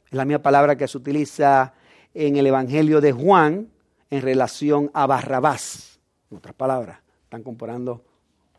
Es 0.08 0.14
la 0.14 0.24
misma 0.24 0.42
palabra 0.42 0.78
que 0.78 0.88
se 0.88 0.98
utiliza 0.98 1.74
en 2.14 2.38
el 2.38 2.48
Evangelio 2.48 3.02
de 3.02 3.12
Juan 3.12 3.70
en 4.10 4.22
relación 4.22 4.92
a 4.94 5.08
Barrabás. 5.08 6.00
En 6.32 6.38
otras 6.38 6.56
palabras, 6.56 7.02
están 7.26 7.44
comparando 7.44 8.02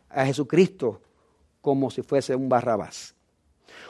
a 0.07 0.23
Jesucristo 0.23 1.01
como 1.65 1.89
si 1.89 2.03
fuese 2.03 2.35
un 2.35 2.47
Barrabás. 2.47 3.15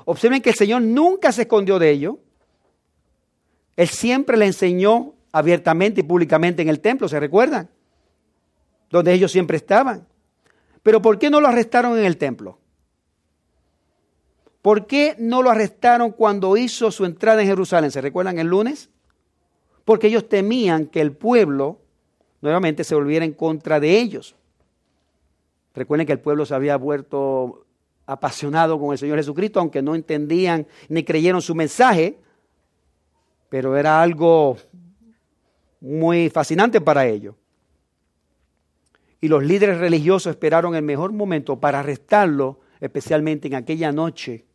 Observen 0.05 0.41
que 0.41 0.51
el 0.51 0.55
Señor 0.55 0.81
nunca 0.81 1.33
se 1.33 1.41
escondió 1.41 1.77
de 1.77 1.91
ello. 1.91 2.19
Él 3.75 3.89
siempre 3.89 4.37
le 4.37 4.45
enseñó 4.45 5.13
abiertamente 5.33 5.99
y 5.99 6.03
públicamente 6.03 6.61
en 6.61 6.69
el 6.69 6.79
templo, 6.79 7.09
¿se 7.09 7.19
recuerdan? 7.19 7.69
Donde 8.89 9.11
ellos 9.11 9.29
siempre 9.29 9.57
estaban. 9.57 10.07
Pero 10.83 11.01
¿por 11.01 11.19
qué 11.19 11.29
no 11.29 11.41
lo 11.41 11.49
arrestaron 11.49 11.99
en 11.99 12.05
el 12.05 12.15
templo? 12.15 12.59
¿Por 14.61 14.87
qué 14.87 15.17
no 15.19 15.43
lo 15.43 15.51
arrestaron 15.51 16.13
cuando 16.13 16.55
hizo 16.55 16.91
su 16.91 17.03
entrada 17.03 17.41
en 17.41 17.49
Jerusalén? 17.49 17.91
¿Se 17.91 17.99
recuerdan 17.99 18.39
el 18.39 18.47
lunes? 18.47 18.89
Porque 19.83 20.07
ellos 20.07 20.29
temían 20.29 20.85
que 20.85 21.01
el 21.01 21.11
pueblo 21.11 21.81
nuevamente 22.39 22.85
se 22.85 22.95
volviera 22.95 23.25
en 23.25 23.33
contra 23.33 23.81
de 23.81 23.99
ellos. 23.99 24.33
Recuerden 25.73 26.07
que 26.07 26.13
el 26.13 26.21
pueblo 26.21 26.45
se 26.45 26.55
había 26.55 26.77
vuelto 26.77 27.64
apasionado 28.05 28.79
con 28.79 28.91
el 28.91 28.97
Señor 28.97 29.17
Jesucristo, 29.17 29.59
aunque 29.59 29.81
no 29.81 29.95
entendían 29.95 30.67
ni 30.89 31.03
creyeron 31.03 31.41
su 31.41 31.55
mensaje, 31.55 32.19
pero 33.49 33.75
era 33.77 34.01
algo 34.01 34.57
muy 35.81 36.29
fascinante 36.29 36.81
para 36.81 37.05
ellos. 37.05 37.35
Y 39.21 39.27
los 39.27 39.43
líderes 39.43 39.79
religiosos 39.79 40.31
esperaron 40.31 40.75
el 40.75 40.83
mejor 40.83 41.11
momento 41.11 41.59
para 41.59 41.79
arrestarlo, 41.79 42.59
especialmente 42.79 43.47
en 43.47 43.55
aquella 43.55 43.91
noche 43.91 44.45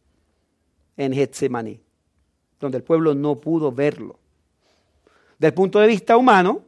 en 0.97 1.13
Getsemaní, 1.13 1.81
donde 2.61 2.79
el 2.79 2.85
pueblo 2.85 3.15
no 3.15 3.37
pudo 3.37 3.73
verlo. 3.73 4.19
Del 5.39 5.55
punto 5.55 5.81
de 5.81 5.87
vista 5.87 6.17
humano, 6.17 6.65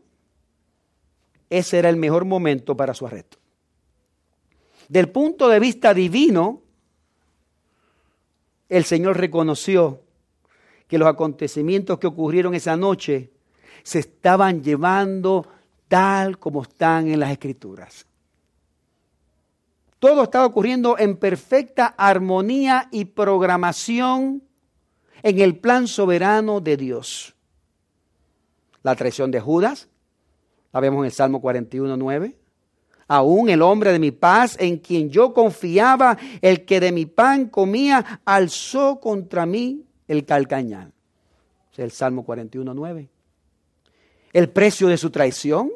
ese 1.50 1.78
era 1.78 1.90
el 1.90 1.96
mejor 1.96 2.24
momento 2.24 2.74
para 2.76 2.94
su 2.94 3.06
arresto. 3.06 3.36
Del 4.88 5.10
punto 5.10 5.48
de 5.48 5.60
vista 5.60 5.92
divino, 5.92 6.61
el 8.72 8.84
Señor 8.84 9.18
reconoció 9.18 10.00
que 10.88 10.96
los 10.96 11.06
acontecimientos 11.06 11.98
que 11.98 12.06
ocurrieron 12.06 12.54
esa 12.54 12.74
noche 12.74 13.30
se 13.82 13.98
estaban 13.98 14.62
llevando 14.62 15.46
tal 15.88 16.38
como 16.38 16.62
están 16.62 17.08
en 17.08 17.20
las 17.20 17.30
escrituras. 17.30 18.06
Todo 19.98 20.22
estaba 20.22 20.46
ocurriendo 20.46 20.98
en 20.98 21.18
perfecta 21.18 21.86
armonía 21.98 22.88
y 22.90 23.04
programación 23.04 24.42
en 25.22 25.38
el 25.38 25.58
plan 25.58 25.86
soberano 25.86 26.62
de 26.62 26.78
Dios. 26.78 27.34
La 28.82 28.96
traición 28.96 29.30
de 29.30 29.40
Judas, 29.40 29.90
la 30.72 30.80
vemos 30.80 31.00
en 31.00 31.04
el 31.04 31.12
Salmo 31.12 31.42
41, 31.42 31.94
9. 31.94 32.38
Aún 33.08 33.48
el 33.48 33.62
hombre 33.62 33.92
de 33.92 33.98
mi 33.98 34.10
paz, 34.10 34.56
en 34.58 34.78
quien 34.78 35.10
yo 35.10 35.34
confiaba, 35.34 36.16
el 36.40 36.64
que 36.64 36.80
de 36.80 36.92
mi 36.92 37.06
pan 37.06 37.46
comía, 37.46 38.20
alzó 38.24 39.00
contra 39.00 39.46
mí 39.46 39.84
el 40.08 40.24
calcañal. 40.24 40.92
Es 41.72 41.78
el 41.78 41.90
Salmo 41.90 42.24
41, 42.24 42.74
9. 42.74 43.08
El 44.32 44.48
precio 44.50 44.88
de 44.88 44.96
su 44.96 45.10
traición, 45.10 45.70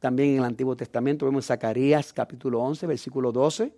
también 0.00 0.30
en 0.30 0.38
el 0.38 0.44
Antiguo 0.44 0.76
Testamento, 0.76 1.26
vemos 1.26 1.46
Zacarías 1.46 2.12
capítulo 2.12 2.60
11, 2.60 2.86
versículo 2.86 3.32
12, 3.32 3.72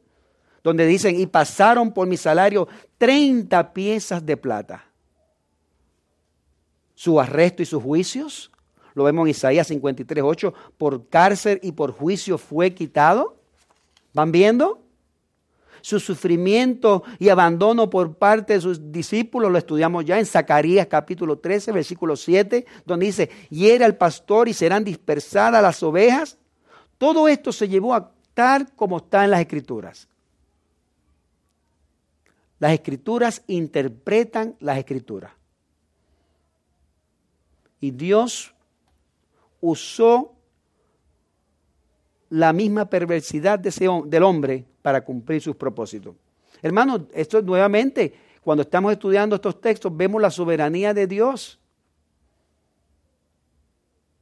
donde 0.62 0.86
dicen, 0.86 1.18
y 1.18 1.26
pasaron 1.26 1.92
por 1.92 2.08
mi 2.08 2.16
salario 2.16 2.68
30 2.98 3.72
piezas 3.72 4.24
de 4.24 4.36
plata. 4.36 4.84
Su 6.94 7.20
arresto 7.20 7.62
y 7.62 7.66
sus 7.66 7.82
juicios 7.82 8.50
lo 8.98 9.04
vemos 9.04 9.26
en 9.26 9.30
Isaías 9.30 9.68
53, 9.68 10.24
8, 10.26 10.54
por 10.76 11.08
cárcel 11.08 11.60
y 11.62 11.70
por 11.70 11.92
juicio 11.92 12.36
fue 12.36 12.74
quitado. 12.74 13.36
¿Van 14.12 14.32
viendo? 14.32 14.82
Su 15.80 16.00
sufrimiento 16.00 17.04
y 17.20 17.28
abandono 17.28 17.88
por 17.88 18.16
parte 18.16 18.54
de 18.54 18.60
sus 18.60 18.90
discípulos 18.90 19.52
lo 19.52 19.56
estudiamos 19.56 20.04
ya 20.04 20.18
en 20.18 20.26
Zacarías 20.26 20.88
capítulo 20.88 21.38
13, 21.38 21.70
versículo 21.70 22.16
7, 22.16 22.66
donde 22.84 23.06
dice, 23.06 23.30
y 23.50 23.68
era 23.68 23.86
el 23.86 23.94
pastor 23.94 24.48
y 24.48 24.52
serán 24.52 24.82
dispersadas 24.82 25.62
las 25.62 25.80
ovejas. 25.84 26.36
Todo 26.98 27.28
esto 27.28 27.52
se 27.52 27.68
llevó 27.68 27.94
a 27.94 28.10
tal 28.34 28.74
como 28.74 28.96
está 28.96 29.24
en 29.24 29.30
las 29.30 29.40
escrituras. 29.40 30.08
Las 32.58 32.72
escrituras 32.72 33.44
interpretan 33.46 34.56
las 34.58 34.78
escrituras. 34.78 35.30
Y 37.80 37.92
Dios 37.92 38.52
usó 39.60 40.34
la 42.30 42.52
misma 42.52 42.88
perversidad 42.88 43.58
de 43.58 43.70
ese, 43.70 43.86
del 44.06 44.22
hombre 44.22 44.64
para 44.82 45.04
cumplir 45.04 45.40
sus 45.40 45.56
propósitos. 45.56 46.14
Hermanos, 46.62 47.02
esto 47.12 47.40
nuevamente, 47.42 48.12
cuando 48.42 48.62
estamos 48.62 48.92
estudiando 48.92 49.36
estos 49.36 49.60
textos, 49.60 49.96
vemos 49.96 50.20
la 50.20 50.30
soberanía 50.30 50.92
de 50.92 51.06
Dios. 51.06 51.58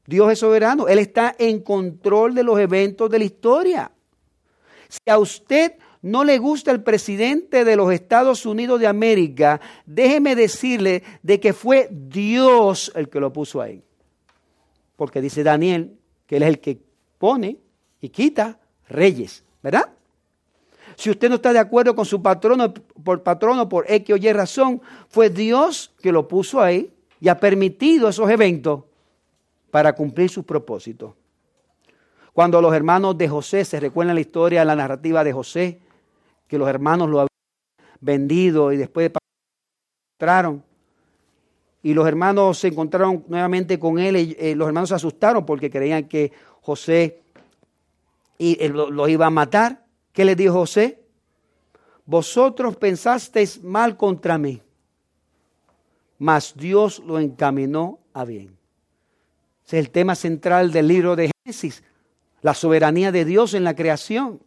Dios 0.07 0.31
es 0.33 0.39
soberano, 0.39 0.87
Él 0.87 1.01
está 1.01 1.35
en 1.39 1.61
control 1.61 2.35
de 2.35 2.45
los 2.45 2.59
eventos 2.61 3.11
de 3.11 3.19
la 3.19 3.25
historia. 3.25 3.91
Si 4.89 5.11
a 5.11 5.19
usted 5.19 5.73
no 6.01 6.23
le 6.23 6.39
gusta 6.39 6.71
el 6.71 6.85
presidente 6.85 7.65
de 7.65 7.75
los 7.75 7.93
Estados 7.93 8.47
Unidos 8.47 8.79
de 8.79 8.87
América, 8.87 9.61
déjeme 9.85 10.37
decirle 10.37 11.03
de 11.23 11.41
que 11.41 11.53
fue 11.53 11.89
Dios 11.91 12.93
el 12.95 13.09
que 13.09 13.19
lo 13.19 13.33
puso 13.33 13.61
ahí 13.61 13.86
porque 14.97 15.21
dice 15.21 15.43
Daniel 15.43 15.97
que 16.27 16.39
él 16.39 16.43
es 16.43 16.49
el 16.49 16.61
que 16.61 16.81
pone 17.19 17.59
y 18.01 18.09
quita 18.09 18.59
reyes, 18.89 19.45
¿verdad? 19.63 19.91
Si 20.97 21.11
usted 21.11 21.29
no 21.29 21.37
está 21.37 21.53
de 21.53 21.59
acuerdo 21.59 21.95
con 21.95 22.07
su 22.07 22.23
patrono 22.23 22.73
por 22.73 23.23
patrono 23.23 23.69
por 23.69 23.85
X 23.91 24.15
o 24.15 24.17
Y 24.17 24.33
razón, 24.33 24.81
fue 25.09 25.29
Dios 25.31 25.93
que 26.01 26.11
lo 26.11 26.27
puso 26.27 26.61
ahí 26.61 26.93
y 27.21 27.29
ha 27.29 27.39
permitido 27.39 28.09
esos 28.09 28.29
eventos 28.31 28.85
para 29.71 29.95
cumplir 29.95 30.31
sus 30.31 30.45
propósitos. 30.45 31.13
Cuando 32.33 32.61
los 32.61 32.75
hermanos 32.75 33.17
de 33.17 33.29
José, 33.29 33.65
se 33.65 33.81
recuerda 33.81 34.15
la 34.15 34.21
historia, 34.21 34.65
la 34.65 34.77
narrativa 34.77 35.25
de 35.25 35.33
José, 35.33 35.81
que 36.47 36.59
los 36.59 36.69
hermanos 36.69 37.09
lo 37.09 37.21
habían 37.21 37.29
vendido 38.01 38.73
y 38.73 38.77
después 38.77 39.11
entraron 40.19 40.63
y 41.87 41.95
los 41.95 42.09
hermanos 42.09 42.59
se 42.59 42.67
encontraron 42.67 43.25
nuevamente 43.29 43.79
con 43.79 44.01
él. 44.01 44.17
Y, 44.17 44.37
eh, 44.41 44.57
los 44.57 44.67
hermanos 44.67 44.89
se 44.89 44.97
asustaron 44.97 45.47
porque 45.47 45.71
creían 45.71 46.09
que 46.09 46.33
José 46.61 47.23
eh, 48.41 48.69
los 48.69 49.09
iba 49.09 49.27
a 49.27 49.31
matar. 49.31 49.85
¿Qué 50.13 50.25
le 50.25 50.35
dijo 50.35 50.55
José? 50.55 50.99
Vosotros 52.05 52.75
pensasteis 52.75 53.63
mal 53.63 53.97
contra 53.97 54.37
mí, 54.37 54.61
mas 56.19 56.55
Dios 56.57 56.99
lo 57.07 57.21
encaminó 57.21 58.01
a 58.13 58.25
bien. 58.25 58.59
Ese 59.65 59.79
es 59.79 59.87
el 59.87 59.91
tema 59.93 60.17
central 60.17 60.73
del 60.73 60.89
libro 60.89 61.15
de 61.15 61.31
Génesis, 61.45 61.85
la 62.43 62.55
soberanía 62.55 63.13
de 63.13 63.25
Dios 63.25 63.55
en 63.55 63.63
la 63.63 63.77
creación 63.77 64.41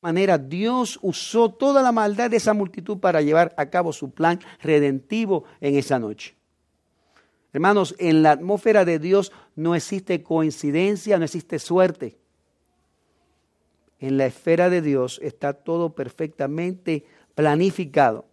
manera 0.00 0.38
Dios 0.38 0.98
usó 1.02 1.50
toda 1.50 1.82
la 1.82 1.92
maldad 1.92 2.30
de 2.30 2.36
esa 2.36 2.54
multitud 2.54 2.98
para 2.98 3.22
llevar 3.22 3.54
a 3.56 3.66
cabo 3.70 3.92
su 3.92 4.10
plan 4.10 4.40
redentivo 4.60 5.44
en 5.60 5.76
esa 5.76 5.98
noche. 5.98 6.36
Hermanos, 7.52 7.94
en 7.98 8.22
la 8.22 8.32
atmósfera 8.32 8.84
de 8.84 8.98
Dios 8.98 9.32
no 9.56 9.74
existe 9.74 10.22
coincidencia, 10.22 11.18
no 11.18 11.24
existe 11.24 11.58
suerte. 11.58 12.18
En 13.98 14.16
la 14.16 14.26
esfera 14.26 14.70
de 14.70 14.82
Dios 14.82 15.18
está 15.22 15.52
todo 15.54 15.94
perfectamente 15.94 17.04
planificado. 17.34 18.26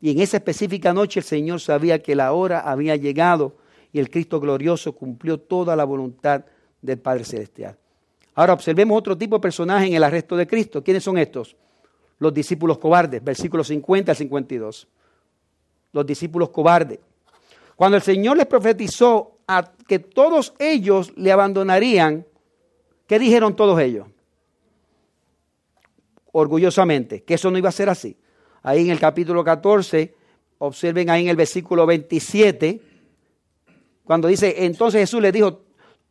Y 0.00 0.10
en 0.10 0.20
esa 0.20 0.38
específica 0.38 0.92
noche 0.92 1.20
el 1.20 1.24
Señor 1.24 1.60
sabía 1.60 2.02
que 2.02 2.14
la 2.14 2.32
hora 2.32 2.60
había 2.60 2.96
llegado 2.96 3.56
y 3.92 3.98
el 3.98 4.10
Cristo 4.10 4.40
glorioso 4.40 4.94
cumplió 4.94 5.38
toda 5.40 5.76
la 5.76 5.84
voluntad 5.84 6.44
del 6.82 6.98
Padre 6.98 7.24
Celestial. 7.24 7.78
Ahora 8.34 8.52
observemos 8.52 8.98
otro 8.98 9.16
tipo 9.16 9.36
de 9.36 9.40
personaje 9.40 9.86
en 9.86 9.94
el 9.94 10.04
arresto 10.04 10.36
de 10.36 10.46
Cristo. 10.46 10.82
¿Quiénes 10.82 11.04
son 11.04 11.18
estos? 11.18 11.56
Los 12.18 12.34
discípulos 12.34 12.78
cobardes, 12.78 13.22
versículos 13.22 13.68
50 13.68 14.12
al 14.12 14.16
52. 14.16 14.88
Los 15.92 16.06
discípulos 16.06 16.50
cobardes. 16.50 16.98
Cuando 17.76 17.96
el 17.96 18.02
Señor 18.02 18.36
les 18.36 18.46
profetizó 18.46 19.38
a 19.46 19.72
que 19.86 19.98
todos 19.98 20.54
ellos 20.58 21.12
le 21.16 21.30
abandonarían, 21.30 22.26
¿qué 23.06 23.18
dijeron 23.18 23.54
todos 23.54 23.78
ellos? 23.80 24.06
Orgullosamente, 26.32 27.22
que 27.22 27.34
eso 27.34 27.50
no 27.50 27.58
iba 27.58 27.68
a 27.68 27.72
ser 27.72 27.88
así. 27.88 28.16
Ahí 28.62 28.82
en 28.82 28.90
el 28.90 28.98
capítulo 28.98 29.44
14, 29.44 30.14
observen 30.58 31.10
ahí 31.10 31.22
en 31.24 31.28
el 31.28 31.36
versículo 31.36 31.86
27, 31.86 32.80
cuando 34.04 34.28
dice, 34.28 34.64
entonces 34.64 35.00
Jesús 35.00 35.20
le 35.20 35.32
dijo, 35.32 35.62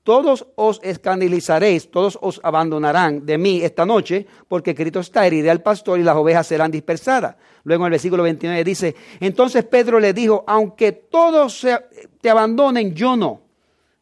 todos 0.04 0.46
os 0.56 0.82
escandalizaréis, 0.84 1.90
todos 1.90 2.20
os 2.22 2.40
abandonarán 2.44 3.26
de 3.26 3.38
mí 3.38 3.62
esta 3.64 3.86
noche, 3.86 4.28
porque 4.50 4.76
Cristo 4.76 5.00
está, 5.00 5.26
heriré 5.26 5.50
al 5.50 5.62
pastor 5.62 6.00
y 6.00 6.04
las 6.04 6.16
ovejas 6.16 6.46
serán 6.46 6.72
dispersadas. 6.72 7.38
Luego 7.64 7.84
en 7.84 7.88
el 7.88 7.92
versículo 7.92 8.24
29 8.24 8.64
dice, 8.66 8.96
entonces 9.22 9.64
Pedro 9.64 10.00
le 10.00 10.14
dijo, 10.14 10.44
aunque 10.46 10.92
todos 10.92 11.66
te 12.20 12.30
abandonen, 12.30 12.94
yo 12.94 13.16
no. 13.16 13.42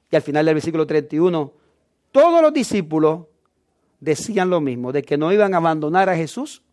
Y 0.09 0.15
al 0.15 0.23
final 0.23 0.45
del 0.45 0.55
versículo 0.55 0.87
31, 0.87 1.53
todos 2.11 2.41
los 2.41 2.51
discípulos 2.51 3.21
decían 3.99 4.49
lo 4.49 4.59
mismo, 4.59 4.91
de 4.91 5.03
que 5.03 5.17
no 5.17 5.31
iban 5.31 5.53
a 5.53 5.57
abandonar 5.57 6.09
a 6.09 6.15
Jesús 6.15 6.63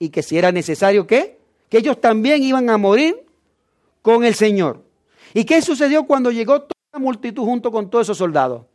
y 0.00 0.08
que 0.08 0.24
si 0.24 0.36
era 0.36 0.50
necesario, 0.50 1.06
¿qué? 1.06 1.38
Que 1.68 1.78
ellos 1.78 2.00
también 2.00 2.42
iban 2.42 2.68
a 2.68 2.76
morir 2.76 3.24
con 4.02 4.24
el 4.24 4.34
Señor. 4.34 4.82
¿Y 5.32 5.44
qué 5.44 5.62
sucedió 5.62 6.04
cuando 6.04 6.32
llegó 6.32 6.66
la 6.92 6.98
multitud 6.98 7.42
junto 7.44 7.72
con 7.72 7.88
todos 7.88 8.06
esos 8.06 8.18
soldados. 8.18 8.66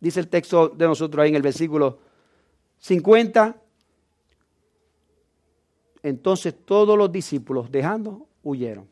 Dice 0.00 0.18
el 0.18 0.28
texto 0.28 0.68
de 0.68 0.86
nosotros 0.86 1.22
ahí 1.22 1.30
en 1.30 1.36
el 1.36 1.42
versículo 1.42 1.98
50. 2.80 3.56
Entonces 6.02 6.54
todos 6.64 6.98
los 6.98 7.12
discípulos, 7.12 7.70
dejando, 7.70 8.26
huyeron. 8.42 8.88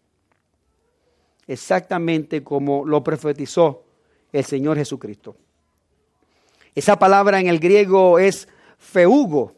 Exactamente 1.49 2.45
como 2.45 2.85
lo 2.85 3.03
profetizó 3.03 3.83
el 4.33 4.45
Señor 4.45 4.77
Jesucristo. 4.77 5.35
Esa 6.77 6.97
palabra 6.97 7.41
en 7.41 7.49
el 7.49 7.59
griego 7.59 8.21
es 8.21 8.47
feugo, 8.79 9.55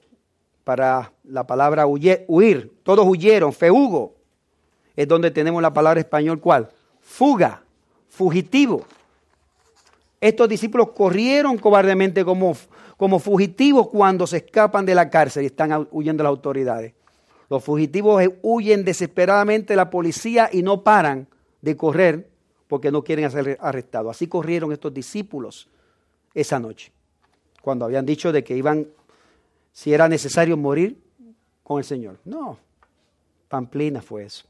para 0.64 1.12
la 1.24 1.46
palabra 1.46 1.86
huir. 1.86 2.72
Todos 2.82 3.06
huyeron, 3.06 3.52
feugo. 3.52 4.14
Es 4.96 5.06
donde 5.06 5.30
tenemos 5.30 5.60
la 5.60 5.74
palabra 5.74 6.00
español, 6.00 6.40
¿cuál? 6.40 6.70
Fuga 7.00 7.62
fugitivo. 8.12 8.84
Estos 10.20 10.48
discípulos 10.48 10.90
corrieron 10.90 11.56
cobardemente 11.56 12.24
como, 12.24 12.54
como 12.98 13.18
fugitivos 13.18 13.88
cuando 13.88 14.26
se 14.26 14.36
escapan 14.38 14.84
de 14.84 14.94
la 14.94 15.08
cárcel 15.08 15.44
y 15.44 15.46
están 15.46 15.88
huyendo 15.90 16.22
de 16.22 16.24
las 16.24 16.30
autoridades. 16.30 16.92
Los 17.48 17.64
fugitivos 17.64 18.22
huyen 18.42 18.84
desesperadamente 18.84 19.72
de 19.72 19.76
la 19.76 19.90
policía 19.90 20.50
y 20.52 20.62
no 20.62 20.84
paran 20.84 21.26
de 21.62 21.76
correr 21.76 22.28
porque 22.68 22.92
no 22.92 23.02
quieren 23.02 23.30
ser 23.30 23.58
arrestados. 23.60 24.14
Así 24.14 24.26
corrieron 24.28 24.72
estos 24.72 24.92
discípulos 24.92 25.68
esa 26.34 26.58
noche, 26.58 26.92
cuando 27.60 27.84
habían 27.84 28.06
dicho 28.06 28.30
de 28.30 28.44
que 28.44 28.56
iban, 28.56 28.86
si 29.72 29.92
era 29.92 30.08
necesario, 30.08 30.56
morir 30.56 31.02
con 31.62 31.78
el 31.78 31.84
Señor. 31.84 32.18
No, 32.24 32.58
Pamplina 33.48 34.00
fue 34.00 34.24
eso. 34.24 34.44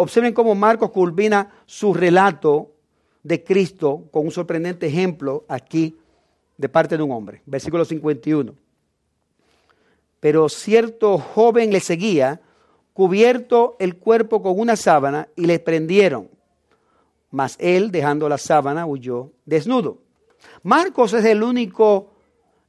Observen 0.00 0.32
cómo 0.32 0.54
Marcos 0.54 0.92
culmina 0.92 1.50
su 1.66 1.92
relato 1.92 2.70
de 3.24 3.42
Cristo 3.42 4.04
con 4.12 4.26
un 4.26 4.30
sorprendente 4.30 4.86
ejemplo 4.86 5.44
aquí 5.48 5.98
de 6.56 6.68
parte 6.68 6.96
de 6.96 7.02
un 7.02 7.10
hombre. 7.10 7.42
Versículo 7.46 7.84
51. 7.84 8.54
Pero 10.20 10.48
cierto 10.48 11.18
joven 11.18 11.72
le 11.72 11.80
seguía, 11.80 12.40
cubierto 12.92 13.74
el 13.80 13.96
cuerpo 13.96 14.40
con 14.40 14.60
una 14.60 14.76
sábana, 14.76 15.26
y 15.34 15.46
le 15.46 15.58
prendieron. 15.58 16.28
Mas 17.32 17.56
él, 17.58 17.90
dejando 17.90 18.28
la 18.28 18.38
sábana, 18.38 18.86
huyó 18.86 19.32
desnudo. 19.46 19.98
Marcos 20.62 21.12
es 21.12 21.24
el 21.24 21.42
único 21.42 22.12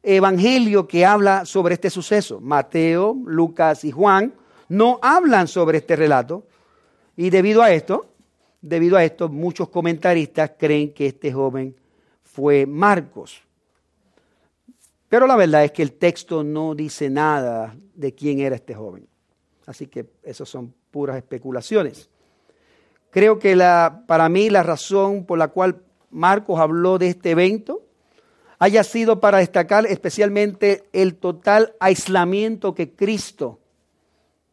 evangelio 0.01 0.88
que 0.88 1.05
habla 1.05 1.45
sobre 1.45 1.75
este 1.75 1.91
suceso. 1.91 2.39
Mateo, 2.41 3.15
Lucas 3.23 3.84
y 3.84 3.91
Juan 3.91 4.34
no 4.67 4.97
hablan 5.03 5.47
sobre 5.47 5.77
este 5.77 5.95
relato, 5.95 6.49
y 7.20 7.32
debido 7.32 7.61
a 7.61 7.74
esto, 7.74 8.13
debido 8.61 8.95
a 8.95 9.03
esto, 9.03 9.28
muchos 9.28 9.67
comentaristas 9.67 10.51
creen 10.57 10.93
que 10.93 11.07
este 11.07 11.34
joven 11.34 11.76
fue 12.24 12.65
Marcos. 12.65 13.41
Pero 15.09 15.28
la 15.28 15.36
verdad 15.36 15.65
es 15.65 15.74
que 15.74 15.82
el 15.82 15.91
texto 15.91 16.45
no 16.45 16.76
dice 16.76 17.09
nada 17.09 17.76
de 17.93 18.15
quién 18.15 18.39
era 18.39 18.55
este 18.55 18.74
joven. 18.74 19.05
Así 19.65 19.88
que 19.88 20.05
esas 20.24 20.47
son 20.47 20.74
puras 20.91 21.17
especulaciones. 21.17 22.09
Creo 23.09 23.38
que 23.38 23.53
la, 23.53 24.05
para 24.07 24.30
mí 24.30 24.49
la 24.49 24.63
razón 24.63 25.26
por 25.26 25.38
la 25.38 25.49
cual 25.49 25.82
Marcos 26.11 26.57
habló 26.57 26.97
de 26.97 27.09
este 27.09 27.32
evento 27.32 27.82
haya 28.59 28.86
sido 28.86 29.20
para 29.20 29.39
destacar 29.39 29.86
especialmente 29.88 30.86
el 30.93 31.15
total 31.15 31.76
aislamiento 31.82 32.74
que 32.74 32.93
Cristo 32.93 33.59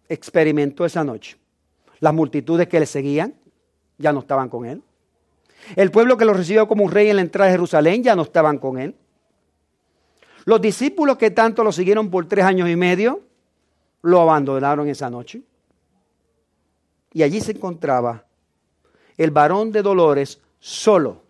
experimentó 0.08 0.84
esa 0.84 1.04
noche 1.04 1.38
las 2.00 2.14
multitudes 2.14 2.68
que 2.68 2.80
le 2.80 2.86
seguían 2.86 3.34
ya 3.98 4.12
no 4.12 4.20
estaban 4.20 4.48
con 4.48 4.66
él. 4.66 4.82
El 5.74 5.90
pueblo 5.90 6.16
que 6.16 6.24
lo 6.24 6.32
recibió 6.32 6.68
como 6.68 6.84
un 6.84 6.90
rey 6.90 7.08
en 7.08 7.16
la 7.16 7.22
entrada 7.22 7.50
de 7.50 7.56
Jerusalén 7.56 8.02
ya 8.02 8.14
no 8.14 8.22
estaban 8.22 8.58
con 8.58 8.78
él. 8.78 8.94
Los 10.44 10.60
discípulos 10.60 11.16
que 11.16 11.30
tanto 11.30 11.64
lo 11.64 11.72
siguieron 11.72 12.10
por 12.10 12.28
tres 12.28 12.44
años 12.44 12.68
y 12.68 12.76
medio 12.76 13.22
lo 14.02 14.20
abandonaron 14.20 14.88
esa 14.88 15.10
noche. 15.10 15.42
Y 17.12 17.22
allí 17.22 17.40
se 17.40 17.52
encontraba 17.52 18.24
el 19.16 19.30
varón 19.30 19.72
de 19.72 19.82
dolores 19.82 20.40
solo, 20.60 21.22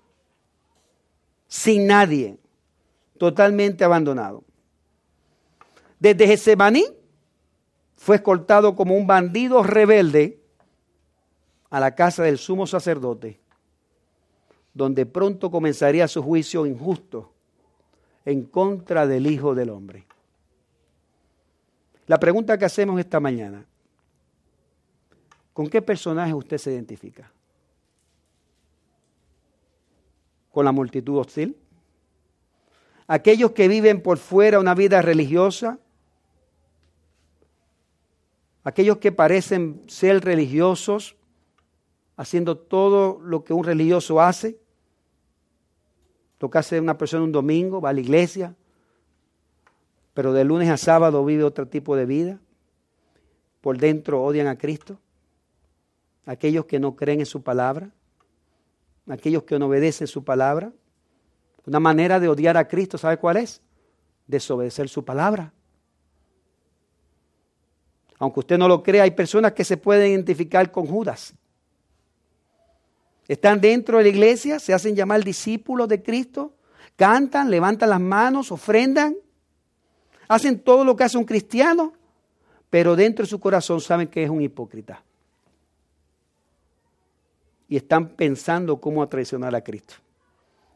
sin 1.47 1.87
nadie, 1.87 2.37
totalmente 3.19 3.85
abandonado. 3.85 4.45
Desde 5.99 6.27
Getsemaní 6.27 6.85
fue 7.97 8.17
escoltado 8.17 8.77
como 8.77 8.97
un 8.97 9.07
bandido 9.07 9.63
rebelde 9.63 10.41
a 11.77 11.81
la 11.81 11.95
casa 11.95 12.23
del 12.23 12.39
sumo 12.39 12.67
sacerdote, 12.67 13.39
donde 14.73 15.05
pronto 15.05 15.51
comenzaría 15.51 16.09
su 16.09 16.23
juicio 16.23 16.65
injusto 16.65 17.35
en 18.25 18.45
contra 18.45 19.07
del 19.07 19.27
Hijo 19.27 19.55
del 19.55 19.69
Hombre. 19.69 20.07
La 22.07 22.19
pregunta 22.19 22.57
que 22.57 22.65
hacemos 22.65 22.99
esta 22.99 23.21
mañana, 23.21 23.67
¿con 25.53 25.69
qué 25.69 25.83
personaje 25.83 26.33
usted 26.33 26.57
se 26.57 26.73
identifica? 26.73 27.31
¿Con 30.53 30.65
la 30.65 30.73
multitud 30.73 31.19
hostil? 31.19 31.59
¿Aquellos 33.07 33.51
que 33.51 33.69
viven 33.69 34.01
por 34.01 34.17
fuera 34.17 34.61
una 34.61 34.75
vida 34.75 35.03
religiosa? 35.03 35.79
¿Aquellos 38.65 38.97
que 38.97 39.13
parecen 39.13 39.83
ser 39.89 40.25
religiosos, 40.25 41.17
haciendo 42.17 42.57
todo 42.57 43.21
lo 43.21 43.45
que 43.45 43.53
un 43.53 43.65
religioso 43.65 44.21
hace, 44.21 44.59
lo 46.41 46.51
que 46.51 46.81
una 46.81 46.99
persona 46.99 47.25
un 47.25 47.33
domingo, 47.33 47.81
va 47.81 47.91
a 47.91 47.93
la 47.93 48.01
iglesia, 48.01 48.55
pero 50.15 50.33
de 50.33 50.45
lunes 50.45 50.71
a 50.71 50.77
sábado 50.77 51.25
vive 51.25 51.45
otro 51.45 51.69
tipo 51.69 51.97
de 51.97 52.07
vida, 52.07 52.41
por 53.61 53.79
dentro 53.79 54.23
odian 54.23 54.47
a 54.47 54.57
Cristo, 54.57 54.99
aquellos 56.25 56.65
que 56.67 56.79
no 56.79 56.97
creen 56.97 57.21
en 57.21 57.27
su 57.27 57.43
palabra, 57.43 57.91
aquellos 59.09 59.45
que 59.45 59.59
no 59.59 59.67
obedecen 59.67 60.07
su 60.07 60.25
palabra. 60.25 60.73
Una 61.67 61.81
manera 61.81 62.21
de 62.21 62.29
odiar 62.29 62.57
a 62.57 62.69
Cristo, 62.69 62.97
¿sabe 62.97 63.17
cuál 63.17 63.39
es? 63.39 63.61
Desobedecer 64.27 64.89
su 64.89 65.05
palabra. 65.05 65.53
Aunque 68.19 68.41
usted 68.41 68.59
no 68.59 68.69
lo 68.69 68.83
crea, 68.83 69.03
hay 69.03 69.11
personas 69.11 69.53
que 69.53 69.65
se 69.65 69.77
pueden 69.77 70.13
identificar 70.13 70.71
con 70.71 70.87
Judas. 70.87 71.35
Están 73.29 73.61
dentro 73.61 73.99
de 73.99 74.05
la 74.05 74.09
iglesia, 74.09 74.59
se 74.59 74.73
hacen 74.73 74.95
llamar 74.95 75.25
discípulos 75.25 75.89
de 75.89 76.03
Cristo, 76.03 76.53
cantan, 76.95 77.51
levantan 77.51 77.91
las 77.91 78.01
manos, 78.01 78.53
ofrendan, 78.53 79.17
hacen 80.29 80.61
todo 80.61 80.85
lo 80.85 80.95
que 80.95 81.05
hace 81.05 81.19
un 81.19 81.25
cristiano, 81.25 81.93
pero 82.71 82.95
dentro 82.95 83.25
de 83.25 83.29
su 83.29 83.41
corazón 83.41 83.81
saben 83.81 84.09
que 84.09 84.23
es 84.23 84.31
un 84.31 84.43
hipócrita. 84.43 85.03
Y 87.69 87.77
están 87.77 88.11
pensando 88.11 88.81
cómo 88.81 89.07
traicionar 89.09 89.55
a 89.55 89.61
Cristo. 89.61 89.95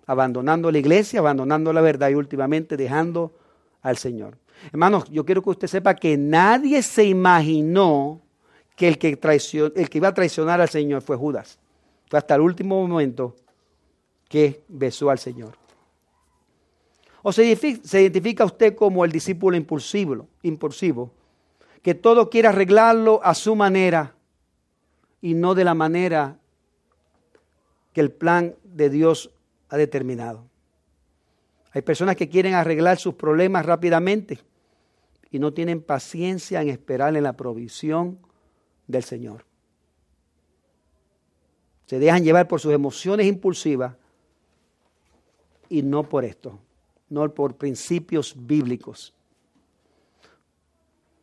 Abandonando 0.06 0.72
la 0.72 0.78
iglesia, 0.78 1.20
abandonando 1.20 1.72
la 1.72 1.80
verdad 1.80 2.10
y 2.10 2.14
últimamente 2.14 2.76
dejando 2.76 3.32
al 3.80 3.96
Señor. 3.96 4.36
Hermanos, 4.72 5.04
yo 5.08 5.24
quiero 5.24 5.40
que 5.40 5.50
usted 5.50 5.68
sepa 5.68 5.94
que 5.94 6.16
nadie 6.16 6.82
se 6.82 7.04
imaginó 7.04 8.20
que 8.74 8.88
el 8.88 8.98
que, 8.98 9.18
el 9.76 9.90
que 9.90 9.98
iba 9.98 10.08
a 10.08 10.14
traicionar 10.14 10.60
al 10.60 10.68
Señor 10.68 11.02
fue 11.02 11.16
Judas. 11.16 11.58
Fue 12.10 12.18
hasta 12.18 12.34
el 12.34 12.40
último 12.40 12.84
momento 12.84 13.36
que 14.28 14.64
besó 14.66 15.10
al 15.10 15.20
Señor. 15.20 15.56
¿O 17.22 17.32
se 17.32 17.44
identifica, 17.44 18.44
usted 18.44 18.74
como 18.74 19.04
el 19.04 19.12
discípulo 19.12 19.56
impulsivo, 19.56 20.26
impulsivo, 20.42 21.12
que 21.82 21.94
todo 21.94 22.28
quiere 22.28 22.48
arreglarlo 22.48 23.20
a 23.22 23.32
su 23.34 23.54
manera 23.54 24.16
y 25.20 25.34
no 25.34 25.54
de 25.54 25.62
la 25.62 25.74
manera 25.74 26.36
que 27.92 28.00
el 28.00 28.10
plan 28.10 28.56
de 28.64 28.90
Dios 28.90 29.30
ha 29.68 29.76
determinado? 29.76 30.44
Hay 31.70 31.82
personas 31.82 32.16
que 32.16 32.28
quieren 32.28 32.54
arreglar 32.54 32.98
sus 32.98 33.14
problemas 33.14 33.64
rápidamente 33.64 34.40
y 35.30 35.38
no 35.38 35.52
tienen 35.52 35.80
paciencia 35.80 36.60
en 36.60 36.70
esperar 36.70 37.16
en 37.16 37.22
la 37.22 37.34
provisión 37.34 38.18
del 38.88 39.04
Señor. 39.04 39.49
Se 41.90 41.98
dejan 41.98 42.22
llevar 42.22 42.46
por 42.46 42.60
sus 42.60 42.72
emociones 42.72 43.26
impulsivas 43.26 43.96
y 45.68 45.82
no 45.82 46.04
por 46.04 46.24
esto, 46.24 46.56
no 47.08 47.28
por 47.34 47.56
principios 47.56 48.32
bíblicos. 48.38 49.12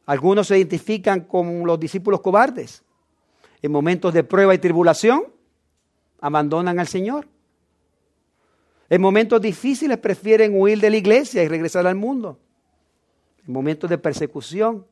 Algunos 0.06 0.48
se 0.48 0.58
identifican 0.58 1.22
con 1.22 1.66
los 1.66 1.80
discípulos 1.80 2.20
cobardes. 2.20 2.84
En 3.62 3.72
momentos 3.72 4.14
de 4.14 4.26
prueba 4.26 4.54
y 4.54 4.58
tribulación, 4.58 5.28
abandonan 6.20 6.80
al 6.80 6.88
Señor. 6.90 7.30
En 8.90 9.02
momentos 9.02 9.40
difíciles 9.40 9.98
prefieren 10.00 10.52
huir 10.54 10.82
de 10.82 10.90
la 10.90 10.98
iglesia 10.98 11.44
y 11.44 11.48
regresar 11.48 11.88
al 11.88 11.96
mundo. 11.96 12.40
En 13.48 13.54
momentos 13.54 13.90
de 13.90 13.98
persecución, 13.98 14.86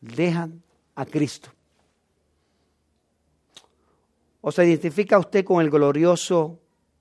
dejan 0.00 0.60
a 0.96 1.06
Cristo. 1.06 1.50
¿O 4.48 4.50
se 4.50 4.64
identifica 4.64 5.18
usted 5.18 5.44
con 5.44 5.60
el 5.60 5.68
glorioso 5.68 6.58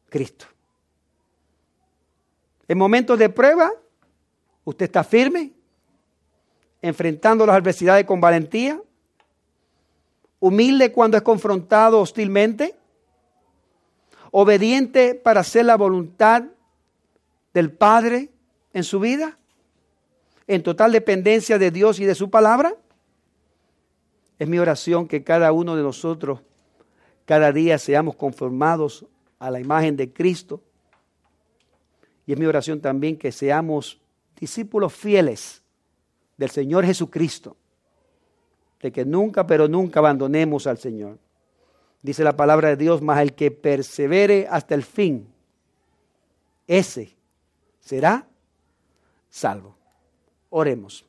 Cristo? 0.10 0.48
En 2.68 2.78
momentos 2.78 3.18
de 3.18 3.30
prueba, 3.30 3.72
usted 4.66 4.84
está 4.84 5.02
firme, 5.02 5.54
enfrentando 6.82 7.46
las 7.46 7.56
adversidades 7.56 8.04
con 8.04 8.20
valentía, 8.20 8.82
humilde 10.42 10.92
cuando 10.92 11.16
es 11.16 11.24
confrontado 11.24 12.02
hostilmente, 12.02 12.76
obediente 14.32 15.16
para 15.16 15.40
hacer 15.40 15.64
la 15.64 15.78
voluntad 15.78 16.44
del 17.54 17.72
Padre 17.72 18.30
en 18.74 18.84
su 18.84 19.00
vida, 19.00 19.38
en 20.48 20.64
total 20.64 20.92
dependencia 20.92 21.58
de 21.58 21.72
Dios 21.72 22.02
y 22.02 22.04
de 22.04 22.16
su 22.16 22.30
palabra. 22.30 22.76
Es 24.38 24.50
mi 24.50 24.60
oración 24.60 25.08
que 25.08 25.24
cada 25.24 25.54
uno 25.54 25.78
de 25.78 25.84
nosotros 25.84 26.42
cada 27.28 27.52
día 27.52 27.78
seamos 27.78 28.16
conformados 28.16 29.06
a 29.38 29.52
la 29.52 29.60
imagen 29.60 29.98
de 29.98 30.14
Cristo 30.14 30.62
y 32.26 32.32
es 32.32 32.40
mi 32.40 32.46
oración 32.46 32.80
también 32.80 33.18
que 33.18 33.34
seamos 33.34 34.00
discípulos 34.40 34.94
fieles 34.94 35.62
del 36.38 36.50
Señor 36.50 36.86
Jesucristo, 36.86 37.58
de 38.82 38.94
que 38.94 39.04
nunca, 39.04 39.46
pero 39.46 39.68
nunca 39.68 40.00
abandonemos 40.00 40.68
al 40.68 40.78
Señor. 40.78 41.18
Dice 42.02 42.24
la 42.24 42.38
palabra 42.38 42.70
de 42.70 42.78
Dios, 42.78 43.02
más 43.02 43.20
el 43.20 43.34
que 43.34 43.52
persevere 43.52 44.48
hasta 44.50 44.74
el 44.74 44.84
fin, 44.84 45.28
ese 46.66 47.14
será 47.82 48.26
salvo. 49.30 49.76
Oremos. 50.50 51.06